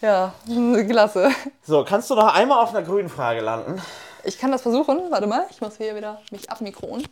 [0.00, 0.32] Ja,
[0.88, 1.30] klasse.
[1.66, 3.80] So, kannst du noch einmal auf einer grünen Frage landen?
[4.24, 4.98] Ich kann das versuchen.
[5.10, 7.04] Warte mal, ich muss hier wieder mich abmikron.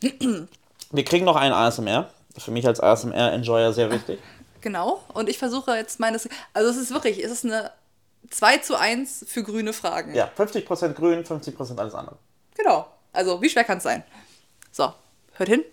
[0.00, 2.08] Wir kriegen noch einen ASMR.
[2.38, 4.20] Für mich als ASMR-Enjoyer sehr wichtig.
[4.60, 5.02] Genau.
[5.14, 6.28] Und ich versuche jetzt meines.
[6.52, 7.72] Also, es ist wirklich, es ist eine
[8.30, 10.14] 2 zu 1 für grüne Fragen.
[10.14, 12.16] Ja, 50% grün, 50% alles andere.
[12.54, 12.86] Genau.
[13.12, 14.04] Also, wie schwer kann es sein?
[14.70, 14.92] So,
[15.34, 15.64] hört hin.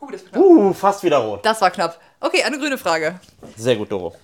[0.00, 0.42] Uh, das war knapp.
[0.42, 1.44] Uh, fast wieder rot.
[1.44, 2.00] Das war knapp.
[2.20, 3.20] Okay, eine grüne Frage.
[3.56, 4.14] Sehr gut, Doro.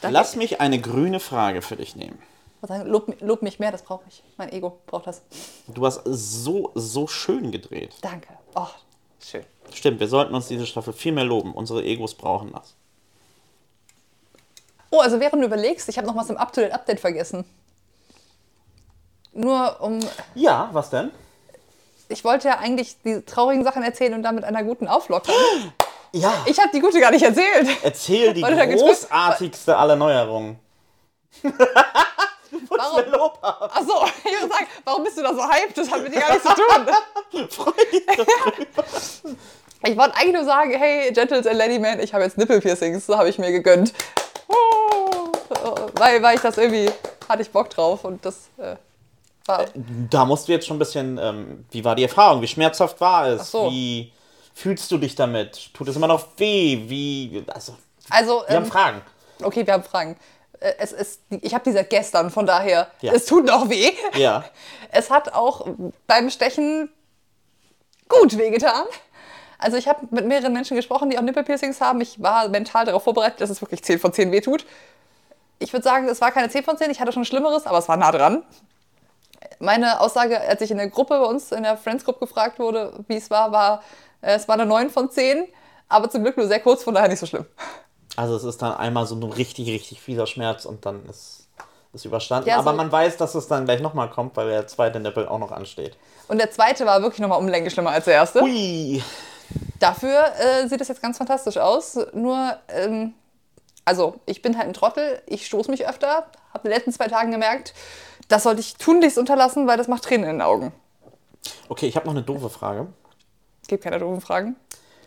[0.00, 0.14] Danke.
[0.14, 2.18] Lass mich eine grüne Frage für dich nehmen.
[2.84, 4.22] Lob, lob mich mehr, das brauche ich.
[4.36, 5.22] Mein Ego braucht das.
[5.66, 7.94] Du hast so, so schön gedreht.
[8.02, 8.28] Danke.
[8.54, 8.66] Oh,
[9.22, 9.44] schön.
[9.72, 11.52] Stimmt, wir sollten uns diese Staffel viel mehr loben.
[11.52, 12.74] Unsere Egos brauchen das.
[14.90, 17.44] Oh, also während du überlegst, ich habe noch was im Up-to-Date-Update vergessen.
[19.32, 20.00] Nur um.
[20.34, 21.10] Ja, was denn?
[22.10, 25.34] Ich wollte ja eigentlich die traurigen Sachen erzählen und dann mit einer guten auflockern.
[26.12, 27.68] Ja, Ich habe die gute gar nicht erzählt.
[27.84, 30.58] erzähl die großartigste aller Neuerungen.
[32.68, 33.10] Warum?
[33.12, 33.70] Lob haben.
[33.72, 35.78] Achso, ich würde sagen, warum bist du da so hyped?
[35.78, 37.48] Das hat mit dir gar nichts zu tun.
[37.50, 38.84] Freu dich darüber.
[39.84, 43.28] Ich wollte eigentlich nur sagen, hey, Gentles and Ladyman, ich habe jetzt Nippelpiercings, so habe
[43.28, 43.92] ich mir gegönnt.
[44.48, 45.28] Oh,
[45.94, 46.90] weil, weil ich das irgendwie,
[47.28, 48.74] hatte ich Bock drauf und das äh,
[49.46, 49.64] war,
[50.10, 52.40] Da musst du jetzt schon ein bisschen, ähm, wie war die Erfahrung?
[52.42, 53.50] Wie schmerzhaft war es?
[53.50, 53.70] So.
[53.70, 54.12] Wie
[54.54, 55.72] fühlst du dich damit?
[55.74, 56.82] Tut es immer noch weh?
[56.88, 57.76] Wie, also,
[58.10, 59.02] also, wir haben ähm, Fragen.
[59.42, 60.16] okay, wir haben Fragen.
[60.60, 63.12] Äh, Es ist, ich habe die seit gestern, von daher, Ja.
[63.12, 63.92] es tut noch weh.
[64.16, 64.44] Ja.
[64.92, 65.68] Es hat auch
[66.08, 66.90] beim Stechen
[68.08, 68.84] gut wehgetan.
[69.56, 72.00] Also ich habe mit mehreren Menschen gesprochen, die auch Nippelpiercings haben.
[72.00, 74.64] Ich war mental darauf vorbereitet, dass es wirklich 10 von 10 wehtut.
[75.60, 77.88] Ich würde sagen, es war keine 10 von 10, ich hatte schon Schlimmeres, aber es
[77.88, 78.42] war nah dran.
[79.58, 82.92] Meine Aussage, als ich in der Gruppe bei uns, in der Friends Group gefragt wurde,
[83.08, 83.82] wie es war, war,
[84.22, 85.46] äh, es war eine 9 von 10,
[85.88, 87.46] aber zum Glück nur sehr kurz, von daher nicht so schlimm.
[88.16, 91.48] Also es ist dann einmal so ein richtig, richtig fieser Schmerz und dann ist
[91.92, 92.48] es überstanden.
[92.48, 95.26] Ja, Aber so- man weiß, dass es dann gleich nochmal kommt, weil der zweite Nippel
[95.28, 95.96] auch noch ansteht.
[96.28, 98.42] Und der zweite war wirklich nochmal Umlänge schlimmer als der erste.
[98.42, 99.02] Ui.
[99.78, 101.98] Dafür äh, sieht es jetzt ganz fantastisch aus.
[102.12, 103.14] Nur, ähm,
[103.84, 107.08] also ich bin halt ein Trottel, ich stoße mich öfter, habe in den letzten zwei
[107.08, 107.74] Tagen gemerkt,
[108.30, 110.72] das sollte ich tunlichst unterlassen, weil das macht Tränen in den Augen.
[111.68, 112.86] Okay, ich habe noch eine doofe Frage.
[113.66, 114.56] Gibt keine doofen Fragen.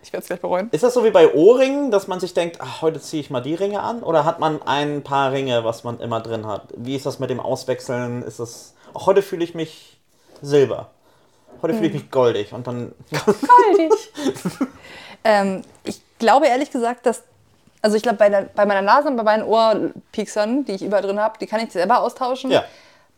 [0.03, 0.67] Ich werde es gleich bereuen.
[0.71, 3.39] Ist das so wie bei Ohrringen, dass man sich denkt, ach, heute ziehe ich mal
[3.39, 4.03] die Ringe an?
[4.03, 6.73] Oder hat man ein paar Ringe, was man immer drin hat?
[6.75, 8.23] Wie ist das mit dem Auswechseln?
[8.23, 8.73] Ist das.
[8.93, 9.97] Auch heute fühle ich mich
[10.41, 10.89] silber.
[11.61, 12.51] Heute fühle ich mich goldig.
[12.51, 12.93] Und dann.
[13.11, 14.11] Goldig.
[15.23, 17.23] ähm, ich glaube ehrlich gesagt, dass.
[17.81, 21.19] Also ich glaube, bei, bei meiner Nase und bei meinen Ohrpieksern, die ich überall drin
[21.19, 22.51] habe, die kann ich selber austauschen.
[22.51, 22.63] Ja.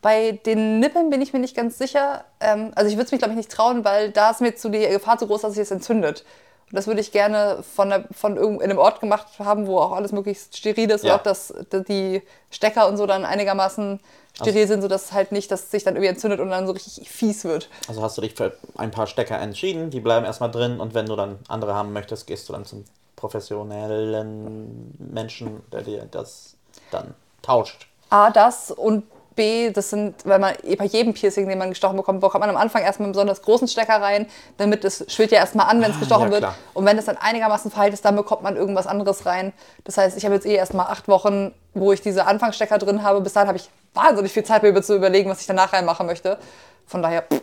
[0.05, 2.25] Bei den Nippeln bin ich mir nicht ganz sicher.
[2.39, 4.69] Ähm, also ich würde es mich, glaube ich, nicht trauen, weil da ist mir zu
[4.69, 6.23] die Gefahr zu groß, dass sich es entzündet.
[6.69, 9.79] Und das würde ich gerne von, der, von irgend, in einem Ort gemacht haben, wo
[9.79, 11.15] auch alles möglichst steril ist Ja.
[11.15, 13.99] und auch dass die Stecker und so dann einigermaßen
[14.35, 16.73] steril sind, sodass es halt nicht, dass es sich dann irgendwie entzündet und dann so
[16.73, 17.67] richtig fies wird.
[17.87, 21.07] Also hast du dich für ein paar Stecker entschieden, die bleiben erstmal drin und wenn
[21.07, 22.85] du dann andere haben möchtest, gehst du dann zum
[23.15, 26.57] professionellen Menschen, der dir das
[26.91, 27.87] dann tauscht.
[28.11, 29.03] A, das und
[29.35, 32.57] B, das sind, weil man bei jedem Piercing, den man gestochen bekommt, bekommt man am
[32.57, 34.27] Anfang erstmal einen besonders großen Stecker rein,
[34.57, 36.39] damit es schwillt ja erstmal an, wenn es gestochen ja, wird.
[36.41, 36.55] klar.
[36.73, 39.53] Und wenn es dann einigermaßen verheilt ist, dann bekommt man irgendwas anderes rein.
[39.83, 43.21] Das heißt, ich habe jetzt eh erstmal acht Wochen, wo ich diese Anfangsstecker drin habe.
[43.21, 46.37] Bis dahin habe ich wahnsinnig viel Zeit, mir zu überlegen, was ich danach reinmachen möchte.
[46.85, 47.41] Von daher, pff,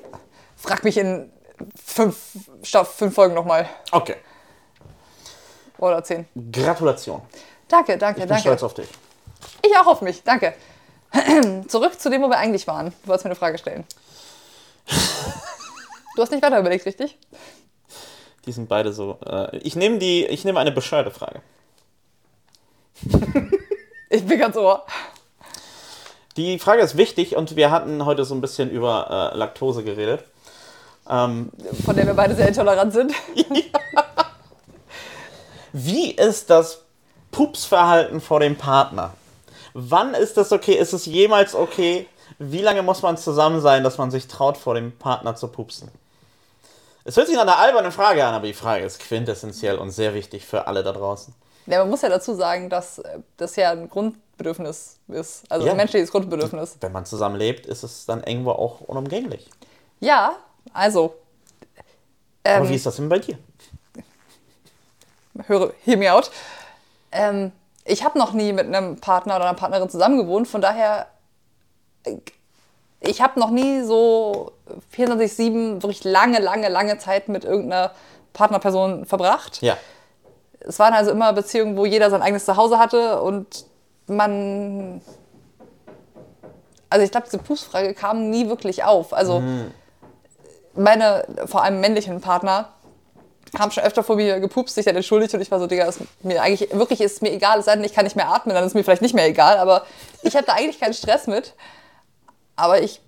[0.57, 1.31] frag mich in
[1.85, 2.17] fünf,
[2.63, 3.69] fünf Folgen nochmal.
[3.91, 4.17] Okay.
[5.79, 6.27] Oder zehn.
[6.53, 7.23] Gratulation.
[7.69, 8.43] Danke, danke, Ich bin danke.
[8.43, 8.89] stolz auf dich.
[9.63, 10.55] Ich auch auf mich, danke.
[11.69, 12.93] Zurück zu dem, wo wir eigentlich waren.
[13.03, 13.85] Du wolltest mir eine Frage stellen.
[16.15, 17.17] Du hast nicht weiter überlegt, richtig?
[18.45, 19.17] Die sind beide so.
[19.25, 21.41] Äh, ich nehme die, ich nehme eine bescheuerte Frage.
[24.11, 24.85] Ich bin ganz ohr.
[26.37, 30.25] Die Frage ist wichtig und wir hatten heute so ein bisschen über äh, Laktose geredet.
[31.09, 31.51] Ähm,
[31.83, 33.15] Von der wir beide sehr intolerant sind.
[35.73, 36.83] Wie ist das
[37.31, 39.15] Pupsverhalten vor dem Partner?
[39.75, 40.75] Wann ist das okay?
[40.75, 42.07] Ist es jemals okay?
[42.39, 45.91] Wie lange muss man zusammen sein, dass man sich traut, vor dem Partner zu pupsen?
[47.05, 50.15] Es hört sich nach einer albernen Frage an, aber die Frage ist quintessentiell und sehr
[50.15, 51.35] wichtig für alle da draußen.
[51.67, 55.45] Ja, man muss ja dazu sagen, dass äh, das ja ein Grundbedürfnis ist.
[55.49, 55.73] Also Ja.
[55.73, 56.77] ein menschliches Grundbedürfnis.
[56.81, 59.49] Wenn man zusammen lebt, ist es dann irgendwo auch unumgänglich.
[60.01, 60.37] Ja,
[60.73, 61.15] also.
[62.45, 63.39] Aber Ähm, wie ist das denn bei dir?
[65.47, 66.31] höre, hear me out.
[67.11, 67.53] Ähm,
[67.85, 71.07] ich habe noch nie mit einem Partner oder einer Partnerin zusammen gewohnt, von daher,
[73.01, 74.53] ich habe noch nie so
[74.97, 77.93] 24-7 wirklich lange, lange, lange Zeit mit irgendeiner
[78.33, 79.61] Partnerperson verbracht.
[79.63, 79.77] Ja.
[80.61, 83.67] Es waren also immer Beziehungen, wo jeder sein eigenes Zuhause hatte und
[84.07, 85.01] man.
[86.89, 89.13] Also ich glaube, diese Pupsfrage kam nie wirklich auf.
[89.13, 89.43] Also
[90.75, 92.69] meine, vor allem männlichen Partner,
[93.59, 96.01] haben schon öfter vor mir gepupst, sich dann entschuldigt und ich war so, Digga, ist
[96.23, 98.55] mir eigentlich, wirklich ist es mir egal, es sei denn, ich kann nicht mehr atmen,
[98.55, 99.87] dann ist mir vielleicht nicht mehr egal, aber
[100.23, 101.55] ich habe da eigentlich keinen Stress mit.
[102.57, 103.01] Aber ich,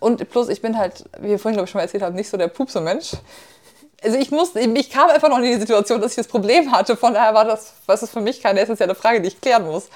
[0.00, 2.28] und plus ich bin halt, wie wir vorhin glaube ich schon mal erzählt haben, nicht
[2.28, 3.12] so der Pupse-Mensch.
[4.02, 6.96] Also ich musste, ich kam einfach noch in die Situation, dass ich das Problem hatte,
[6.96, 9.88] von daher war das, was ist für mich keine essentielle Frage, die ich klären muss.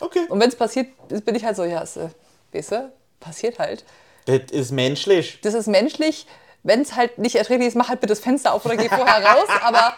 [0.00, 0.26] Okay.
[0.28, 0.88] Und wenn es passiert,
[1.24, 2.08] bin ich halt so, ja, es, äh,
[2.52, 3.84] weißt du, passiert halt.
[4.24, 5.38] Das ist menschlich.
[5.42, 6.26] Das ist menschlich.
[6.62, 9.24] Wenn es halt nicht erträglich ist, mach halt bitte das Fenster auf oder geh vorher
[9.24, 9.48] raus.
[9.62, 9.94] Aber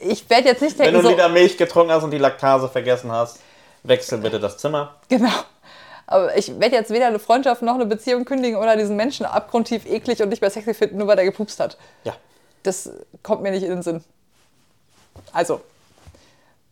[0.00, 2.68] ich werde jetzt nicht Wenn denken, du so, wieder Milch getrunken hast und die Laktase
[2.68, 3.38] vergessen hast,
[3.82, 4.96] wechsel bitte das Zimmer.
[5.08, 5.32] genau.
[6.06, 9.86] Aber ich werde jetzt weder eine Freundschaft noch eine Beziehung kündigen oder diesen Menschen abgrundtief
[9.86, 11.78] eklig und nicht mehr sexy finden, nur weil der gepupst hat.
[12.04, 12.14] Ja.
[12.64, 12.90] Das
[13.22, 14.04] kommt mir nicht in den Sinn.
[15.32, 15.62] Also,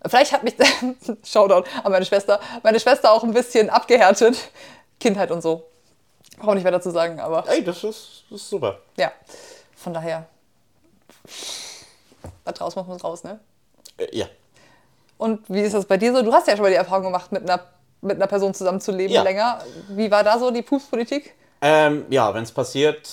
[0.07, 0.55] vielleicht hat mich,
[1.25, 4.37] Shoutout an meine Schwester, meine Schwester auch ein bisschen abgehärtet.
[4.99, 5.65] Kindheit und so.
[6.41, 8.79] Brauche nicht weiter zu sagen, aber Ey, das ist, das ist super.
[8.97, 9.13] ja.
[9.77, 10.27] Von daher,
[12.45, 13.41] da draußen muss man raus, ne?
[13.97, 14.27] Äh, ja.
[15.17, 16.23] Und wie ist das bei dir so?
[16.23, 17.65] Du hast ja schon mal die Erfahrung gemacht, mit einer,
[18.03, 19.23] mit einer Person zusammenzuleben Ja.
[19.23, 19.63] länger.
[19.89, 21.35] Wie war da so die Pupspolitik?
[21.63, 23.09] Ähm, ja, wenn es passiert,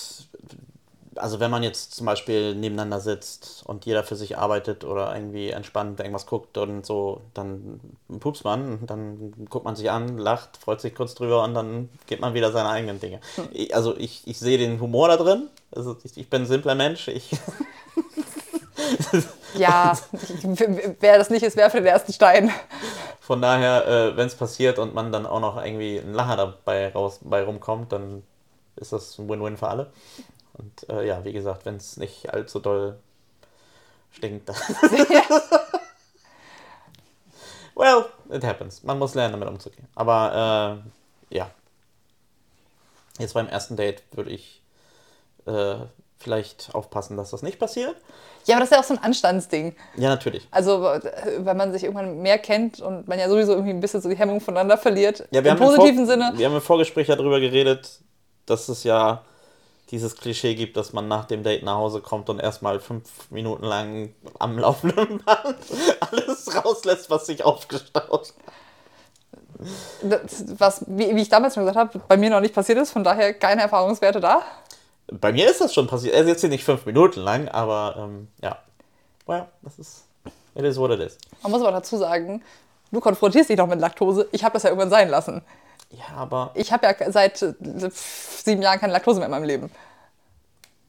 [1.20, 5.50] also wenn man jetzt zum Beispiel nebeneinander sitzt und jeder für sich arbeitet oder irgendwie
[5.50, 7.80] entspannt irgendwas guckt und so, dann
[8.20, 12.20] pupst man, dann guckt man sich an, lacht, freut sich kurz drüber und dann geht
[12.20, 13.20] man wieder seine eigenen Dinge.
[13.52, 15.48] Ich- Also ich, ich sehe den Humor da drin.
[15.74, 17.08] Also ich, ich bin ein simpler Mensch.
[17.08, 17.30] Ich,
[19.54, 19.98] Ja,
[21.00, 22.50] wer das nicht ist, werfe den ersten Stein.
[23.20, 26.88] Von daher, äh, wenn es passiert und man dann auch noch irgendwie ein Lacher dabei
[26.92, 28.22] raus, bei rumkommt, dann
[28.76, 29.90] ist das ein Win-Win für alle.
[30.58, 32.98] Und äh, ja, wie gesagt, wenn es nicht allzu doll
[34.10, 34.56] stinkt, dann.
[37.74, 38.82] well, it happens.
[38.82, 39.86] Man muss lernen, damit umzugehen.
[39.94, 40.82] Aber
[41.30, 41.50] äh, ja.
[43.18, 44.62] Jetzt beim ersten Date würde ich
[45.46, 45.76] äh,
[46.18, 47.96] vielleicht aufpassen, dass das nicht passiert.
[48.46, 49.74] Ja, aber das ist ja auch so ein Anstandsding.
[49.96, 50.46] Ja, natürlich.
[50.50, 51.00] Also, äh,
[51.44, 54.16] wenn man sich irgendwann mehr kennt und man ja sowieso irgendwie ein bisschen so die
[54.16, 56.32] Hemmung voneinander verliert, Ja, wir im haben im positiven Vor- Sinne.
[56.36, 58.00] Wir haben im Vorgespräch ja darüber geredet,
[58.46, 59.24] dass es ja
[59.90, 63.64] dieses Klischee gibt, dass man nach dem Date nach Hause kommt und erstmal fünf Minuten
[63.64, 65.56] lang am laufenden Band
[66.00, 68.34] alles rauslässt, was sich aufgestaut hat.
[70.02, 72.92] Das, was, wie, wie ich damals schon gesagt habe, bei mir noch nicht passiert ist,
[72.92, 74.42] von daher keine Erfahrungswerte da.
[75.10, 76.14] Bei mir ist das schon passiert.
[76.14, 78.58] Er ist jetzt hier nicht fünf Minuten lang, aber ähm, ja.
[79.26, 80.04] Well, das ist.
[80.54, 81.18] It is what it is.
[81.42, 82.42] Man muss aber dazu sagen,
[82.92, 84.28] du konfrontierst dich doch mit Laktose.
[84.32, 85.42] Ich habe das ja irgendwann sein lassen.
[85.90, 86.50] Ja, aber.
[86.54, 87.54] Ich habe ja seit äh,
[87.90, 89.70] sieben Jahren keine Laktose mehr in meinem Leben.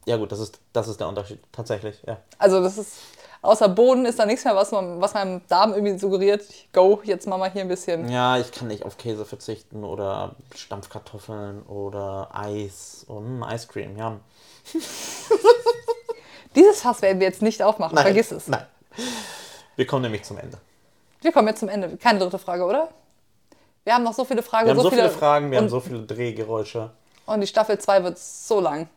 [0.06, 1.39] Ja, gut, das ist, das ist der Unterschied.
[1.52, 2.18] Tatsächlich, ja.
[2.38, 2.93] Also das ist,
[3.41, 6.43] außer Boden ist da nichts mehr, was, man, was meinem Darm irgendwie suggeriert.
[6.74, 8.10] Go, jetzt machen wir hier ein bisschen.
[8.10, 14.20] Ja, ich kann nicht auf Käse verzichten oder Stampfkartoffeln oder Eis und Ice Cream, ja.
[16.56, 18.47] Dieses Fass werden wir jetzt nicht aufmachen, vergiss es.
[18.47, 18.66] Nein.
[19.76, 20.58] Wir kommen nämlich zum Ende.
[21.22, 21.97] Wir kommen jetzt zum Ende.
[21.97, 22.89] Keine dritte Frage, oder?
[23.90, 24.68] Wir haben noch so viele Fragen.
[24.68, 26.92] Wir haben so viele, Fragen, wir haben so viele Drehgeräusche.
[27.26, 28.88] und die Staffel 2 wird so lang.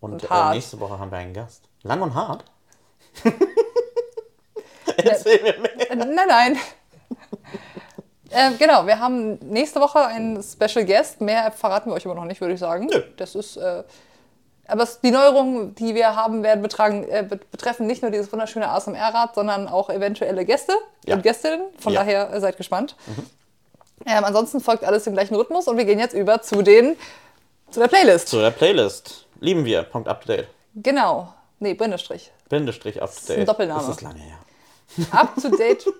[0.00, 0.54] Und, Und äh, hart.
[0.54, 1.64] nächste Woche haben wir einen Gast.
[1.82, 2.42] Lang und hart?
[4.96, 5.90] Erzähl mir mehr.
[5.90, 6.58] Äh, Nein, nein.
[8.30, 11.20] ähm, genau, wir haben nächste Woche einen Special Guest.
[11.20, 12.86] Mehr verraten wir euch aber noch nicht, würde ich sagen.
[12.86, 13.02] Nö.
[13.18, 13.58] Das ist.
[13.58, 13.84] Äh,
[14.68, 18.70] aber die Neuerungen, die wir haben werden, betragen, äh, bet- betreffen nicht nur dieses wunderschöne
[18.70, 20.72] ASMR-Rad, sondern auch eventuelle Gäste
[21.04, 21.16] Ja.
[21.16, 21.60] und Gästinnen.
[21.78, 22.00] Von Ja.
[22.00, 22.96] daher äh, seid gespannt.
[24.06, 26.96] Ähm, ansonsten folgt alles im gleichen Rhythmus und wir gehen jetzt über zu den
[27.70, 28.28] zu der Playlist.
[28.28, 29.26] Zu der Playlist.
[29.40, 29.82] Lieben wir.
[29.84, 30.48] Punkt up to date.
[30.74, 31.32] Genau.
[31.60, 32.32] Nee, Bindestrich.
[32.48, 33.38] Bindestrich up to ist date.
[33.38, 33.80] ein Doppelname.
[33.80, 34.38] Das ist lange her.
[35.12, 35.86] up to date.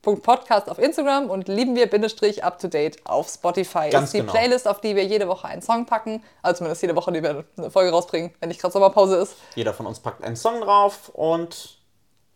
[0.00, 3.90] Podcast auf Instagram und lieben wir Bindestrich up to date auf Spotify.
[3.90, 4.32] Ganz ist die genau.
[4.32, 6.22] Playlist, auf die wir jede Woche einen Song packen.
[6.40, 9.36] Also zumindest jede Woche, die wir eine Folge rausbringen, wenn nicht gerade Sommerpause ist.
[9.54, 11.78] Jeder von uns packt einen Song drauf und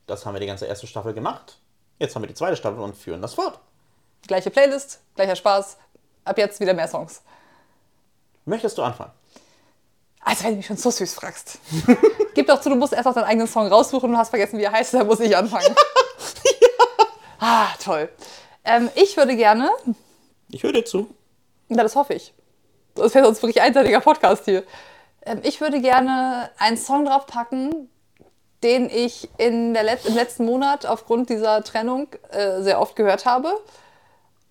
[0.07, 1.59] das haben wir die ganze erste Staffel gemacht.
[1.99, 3.59] Jetzt haben wir die zweite Staffel und führen das fort.
[4.27, 5.77] Gleiche Playlist, gleicher Spaß.
[6.25, 7.23] Ab jetzt wieder mehr Songs.
[8.45, 9.11] Möchtest du anfangen?
[10.25, 11.59] Als wenn du mich schon so süß fragst.
[12.35, 14.63] Gib doch zu, du musst erst noch deinen eigenen Song raussuchen und hast vergessen, wie
[14.65, 15.75] er heißt, da muss ich anfangen.
[17.45, 18.09] Ah, toll.
[18.65, 19.69] Ähm, ich würde gerne,
[20.51, 21.13] Ich höre dir zu.
[21.69, 22.33] na, das hoffe ich.
[22.95, 24.63] Das wäre sonst wirklich einseitiger Podcast hier.
[25.23, 27.91] Ähm, ich würde gerne einen Song draufpacken,
[28.63, 33.27] den ich in der Let im letzten Monat aufgrund dieser Trennung äh, sehr oft gehört
[33.27, 33.59] habe.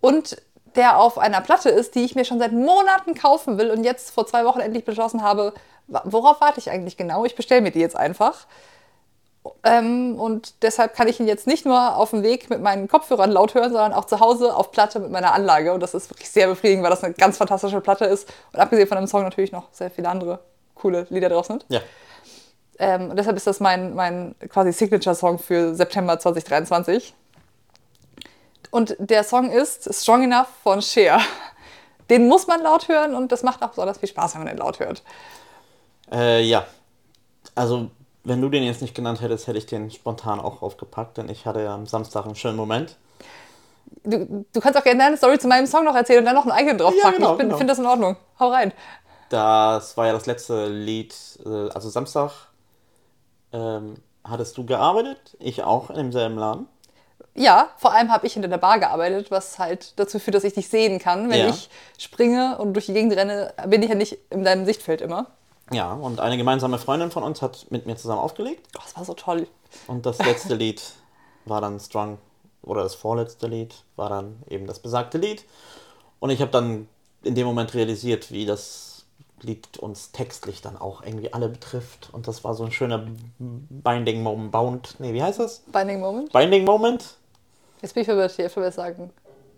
[0.01, 0.41] Und
[0.75, 4.11] der auf einer Platte ist, die ich mir schon seit Monaten kaufen will und jetzt
[4.11, 5.53] vor zwei Wochen endlich beschlossen habe,
[5.87, 7.25] worauf warte ich eigentlich genau?
[7.25, 8.47] Ich bestelle mir die jetzt einfach.
[9.63, 13.31] Ähm, und deshalb kann ich ihn jetzt nicht nur auf dem Weg mit meinen Kopfhörern
[13.31, 15.73] laut hören, sondern auch zu Hause auf Platte mit meiner Anlage.
[15.73, 18.31] Und das ist wirklich sehr befriedigend, weil das eine ganz fantastische Platte ist.
[18.53, 20.39] Und abgesehen von dem Song natürlich noch sehr viele andere
[20.75, 21.65] coole Lieder drauf sind.
[21.69, 21.81] Ja.
[22.77, 27.13] Ähm, und deshalb ist das mein, mein quasi Signature-Song für September 2023.
[28.71, 31.19] Und der Song ist Strong Enough von Cher.
[32.09, 34.57] Den muss man laut hören und das macht auch besonders viel Spaß, wenn man den
[34.57, 35.03] laut hört.
[36.11, 36.65] Äh, ja.
[37.55, 37.89] Also,
[38.23, 41.45] wenn du den jetzt nicht genannt hättest, hätte ich den spontan auch draufgepackt, denn ich
[41.45, 42.97] hatte ja am Samstag einen schönen Moment.
[44.03, 46.43] Du, du kannst auch gerne deine Story zu meinem Song noch erzählen und dann noch
[46.43, 47.17] einen eigenen draufpacken.
[47.17, 47.57] genau, ich genau.
[47.57, 48.15] finde das in Ordnung.
[48.39, 48.73] Hau rein.
[49.29, 51.15] Das war ja das letzte Lied,
[51.45, 52.31] äh, also Samstag
[53.53, 56.67] ähm, hattest du gearbeitet, ich auch in demselben Laden.
[57.33, 60.53] Ja, vor allem habe ich hinter der Bar gearbeitet, was halt dazu führt, dass ich
[60.53, 61.29] dich sehen kann.
[61.29, 61.47] Wenn Ja.
[61.49, 65.27] ich springe und durch die Gegend renne, bin ich ja nicht in deinem Sichtfeld immer.
[65.71, 68.67] Ja, und eine gemeinsame Freundin von uns hat mit mir zusammen aufgelegt.
[68.77, 69.47] Oh, das war so toll.
[69.87, 70.81] Und das letzte Lied
[71.45, 72.17] war dann Strong,
[72.61, 75.45] oder das vorletzte Lied war dann eben das besagte Lied.
[76.19, 76.89] Und ich habe dann
[77.23, 79.05] in dem Moment realisiert, wie das
[79.41, 82.09] Lied uns textlich dann auch irgendwie alle betrifft.
[82.11, 83.07] Und das war so ein schöner
[83.39, 85.59] Binding Moment, Bound, nee, wie heißt das?
[85.71, 86.31] Binding Moment.
[86.33, 87.15] Binding Moment?
[87.81, 89.11] Jetzt bin ich verwirrt ich will sagen.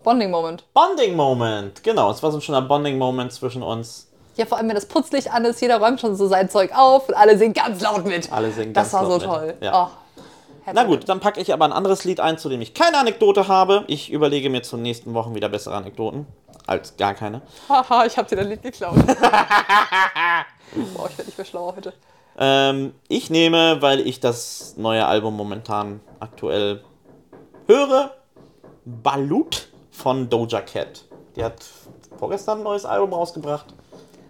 [0.03, 0.65] Bonding Moment.
[0.74, 2.11] Bonding Moment, genau.
[2.11, 4.09] Es war so ein schöner Bonding Moment zwischen uns.
[4.36, 7.07] Ja, vor allem, wenn das Putzlicht an ist, jeder räumt schon so sein Zeug auf
[7.07, 8.32] und alle singen ganz laut mit.
[8.32, 9.30] Alle singen das ganz war so laut mit.
[9.30, 9.53] toll.
[9.61, 9.91] Ja.
[10.65, 12.97] Oh, Na gut, dann packe ich aber ein anderes Lied ein, zu dem ich keine
[12.97, 13.84] Anekdote habe.
[13.88, 16.26] Ich überlege mir zu den nächsten Wochen wieder bessere Anekdoten.
[16.65, 17.41] Als gar keine.
[17.69, 18.95] Haha, ich hab dir dein Lied geklaut.
[19.05, 19.15] Boah,
[21.09, 21.93] ich werde nicht mehr schlauer heute.
[22.38, 26.84] Ähm, ich nehme, weil ich das neue Album momentan aktuell
[27.68, 28.11] höre,
[28.86, 31.05] Balut von Doja Cat.
[31.36, 31.64] Die hat
[32.18, 33.74] vorgestern ein neues Album rausgebracht.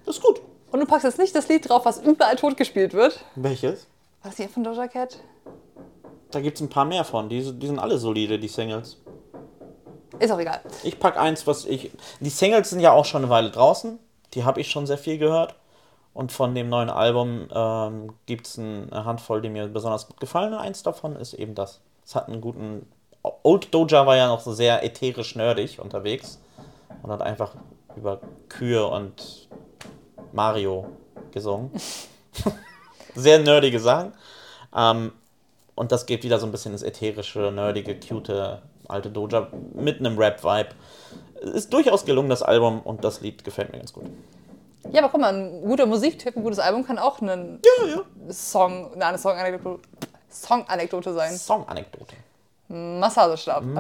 [0.06, 0.42] Das ist gut.
[0.72, 3.24] Und du packst jetzt nicht das Lied drauf, was überall tot gespielt wird.
[3.36, 3.88] Welches?
[4.22, 5.20] War das hier von Doja Cat?
[6.32, 7.30] Da gibt es ein paar mehr von.
[7.30, 8.98] Die, die sind alle solide, die Singles.
[10.20, 10.62] Ist auch egal.
[10.84, 11.92] Ich pack eins, was ich.
[12.20, 14.00] Die Singles sind ja auch schon eine Weile draußen.
[14.34, 15.56] Die habe ich schon sehr viel gehört.
[16.14, 20.54] Und von dem neuen Album ähm, gibt es eine Handvoll, die mir besonders gut gefallen.
[20.54, 21.82] Und eins davon ist eben das.
[22.06, 22.88] Es hat einen guten.
[23.24, 26.40] Old Doja war ja noch so sehr ätherisch nerdig unterwegs
[27.02, 27.56] und hat einfach
[27.96, 28.20] über
[28.50, 29.48] Kühe und
[30.34, 30.88] Mario
[31.32, 31.72] gesungen.
[33.16, 34.14] sehr nerdige Sachen.
[34.76, 35.14] Ähm,
[35.76, 40.18] und das geht wieder so ein bisschen ins ätherische, nerdige, cute alte Doja mit einem
[40.18, 40.70] Rap-Vibe.
[41.54, 44.06] Ist durchaus gelungen, das Album, und das Lied gefällt mir ganz gut.
[44.92, 48.32] Ja, aber guck mal, ein guter Musiktipp, ein gutes Album kann auch ein Ja, ja.
[48.32, 49.80] Song, nein, eine Song-Anekdote
[50.30, 50.66] Song
[51.16, 51.38] sein.
[51.38, 52.16] Song-Anekdote.
[52.74, 53.64] Massagestab.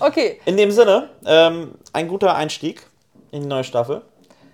[0.00, 2.86] okay, In dem Sinne, ähm, ein guter Einstieg
[3.32, 4.02] in die neue Staffel.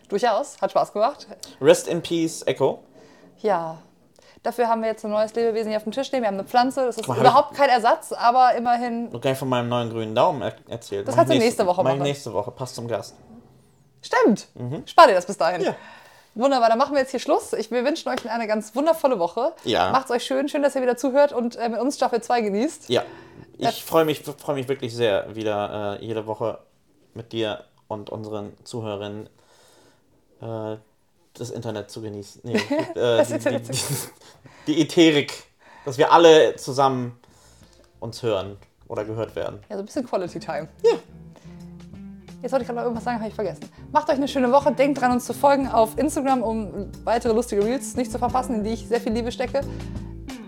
[0.08, 0.60] durchaus.
[0.60, 1.26] Hat Spaß gemacht.
[1.60, 2.80] Rest in Peace, Echo.
[3.40, 3.78] Ja.
[4.42, 6.22] Dafür haben wir jetzt ein neues Lebewesen hier auf dem Tisch stehen.
[6.22, 6.84] Wir haben eine Pflanze.
[6.84, 9.08] Das ist mal, überhaupt kein Ersatz, aber immerhin.
[9.10, 11.06] Noch gar nicht von meinem neuen grünen Daumen er erzählt.
[11.06, 12.08] Das kannst du nächste Woche mach ich machen.
[12.08, 13.14] nächste Woche, passt zum Gast.
[14.00, 14.48] Stimmt.
[14.86, 15.62] Spar dir das bis dahin.
[15.62, 15.76] Ja.
[16.34, 17.52] Wunderbar, dann machen wir jetzt hier Schluss.
[17.52, 19.52] Ich, wir wünschen euch eine ganz wundervolle Woche.
[19.64, 19.90] Ja.
[19.92, 20.48] Macht's euch schön.
[20.48, 22.88] Schön, dass ihr wieder zuhört und äh, mit uns Staffel 2 genießt.
[22.88, 23.04] Ja,
[23.58, 26.58] ich freue mich, freu mich wirklich sehr, wieder äh, jede Woche
[27.14, 29.28] mit dir und unseren Zuhörern
[30.40, 30.76] äh,
[31.34, 32.40] das Internet zu genießen.
[32.44, 32.54] Nee,
[32.94, 34.08] äh, Das die, Internet die, zu
[34.66, 35.44] die, die Ätherik,
[35.84, 37.18] dass wir alle zusammen
[38.00, 38.56] uns hören
[38.88, 39.60] oder gehört werden.
[39.68, 40.68] Ja, so ein bisschen Quality Time.
[40.82, 40.98] Ja.
[42.42, 43.70] Jetzt wollte ich gerade noch irgendwas sagen, habe ich vergessen.
[43.92, 44.72] Macht euch eine schöne Woche.
[44.72, 48.64] Denkt dran, uns zu folgen auf Instagram, um weitere lustige Reels nicht zu verpassen, in
[48.64, 49.60] die ich sehr viel Liebe stecke.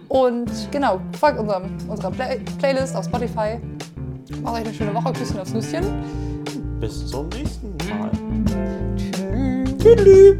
[0.08, 3.60] Und genau, folgt unserem, unserer Play Playlist auf Spotify.
[4.42, 5.12] Macht euch eine schöne Woche.
[5.12, 5.84] Küsschen aufs Nüsschen.
[6.80, 8.10] Bis zum nächsten Mal.
[8.96, 9.78] Tschüss.
[9.78, 10.36] Tschüss.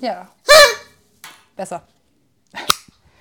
[0.00, 0.28] Ja.
[1.54, 1.82] Besser.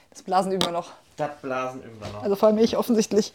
[0.10, 1.01] Das Blasen üben wir noch.
[1.28, 2.24] Das Blasen üben wir noch.
[2.24, 3.34] Also vor allem ich offensichtlich.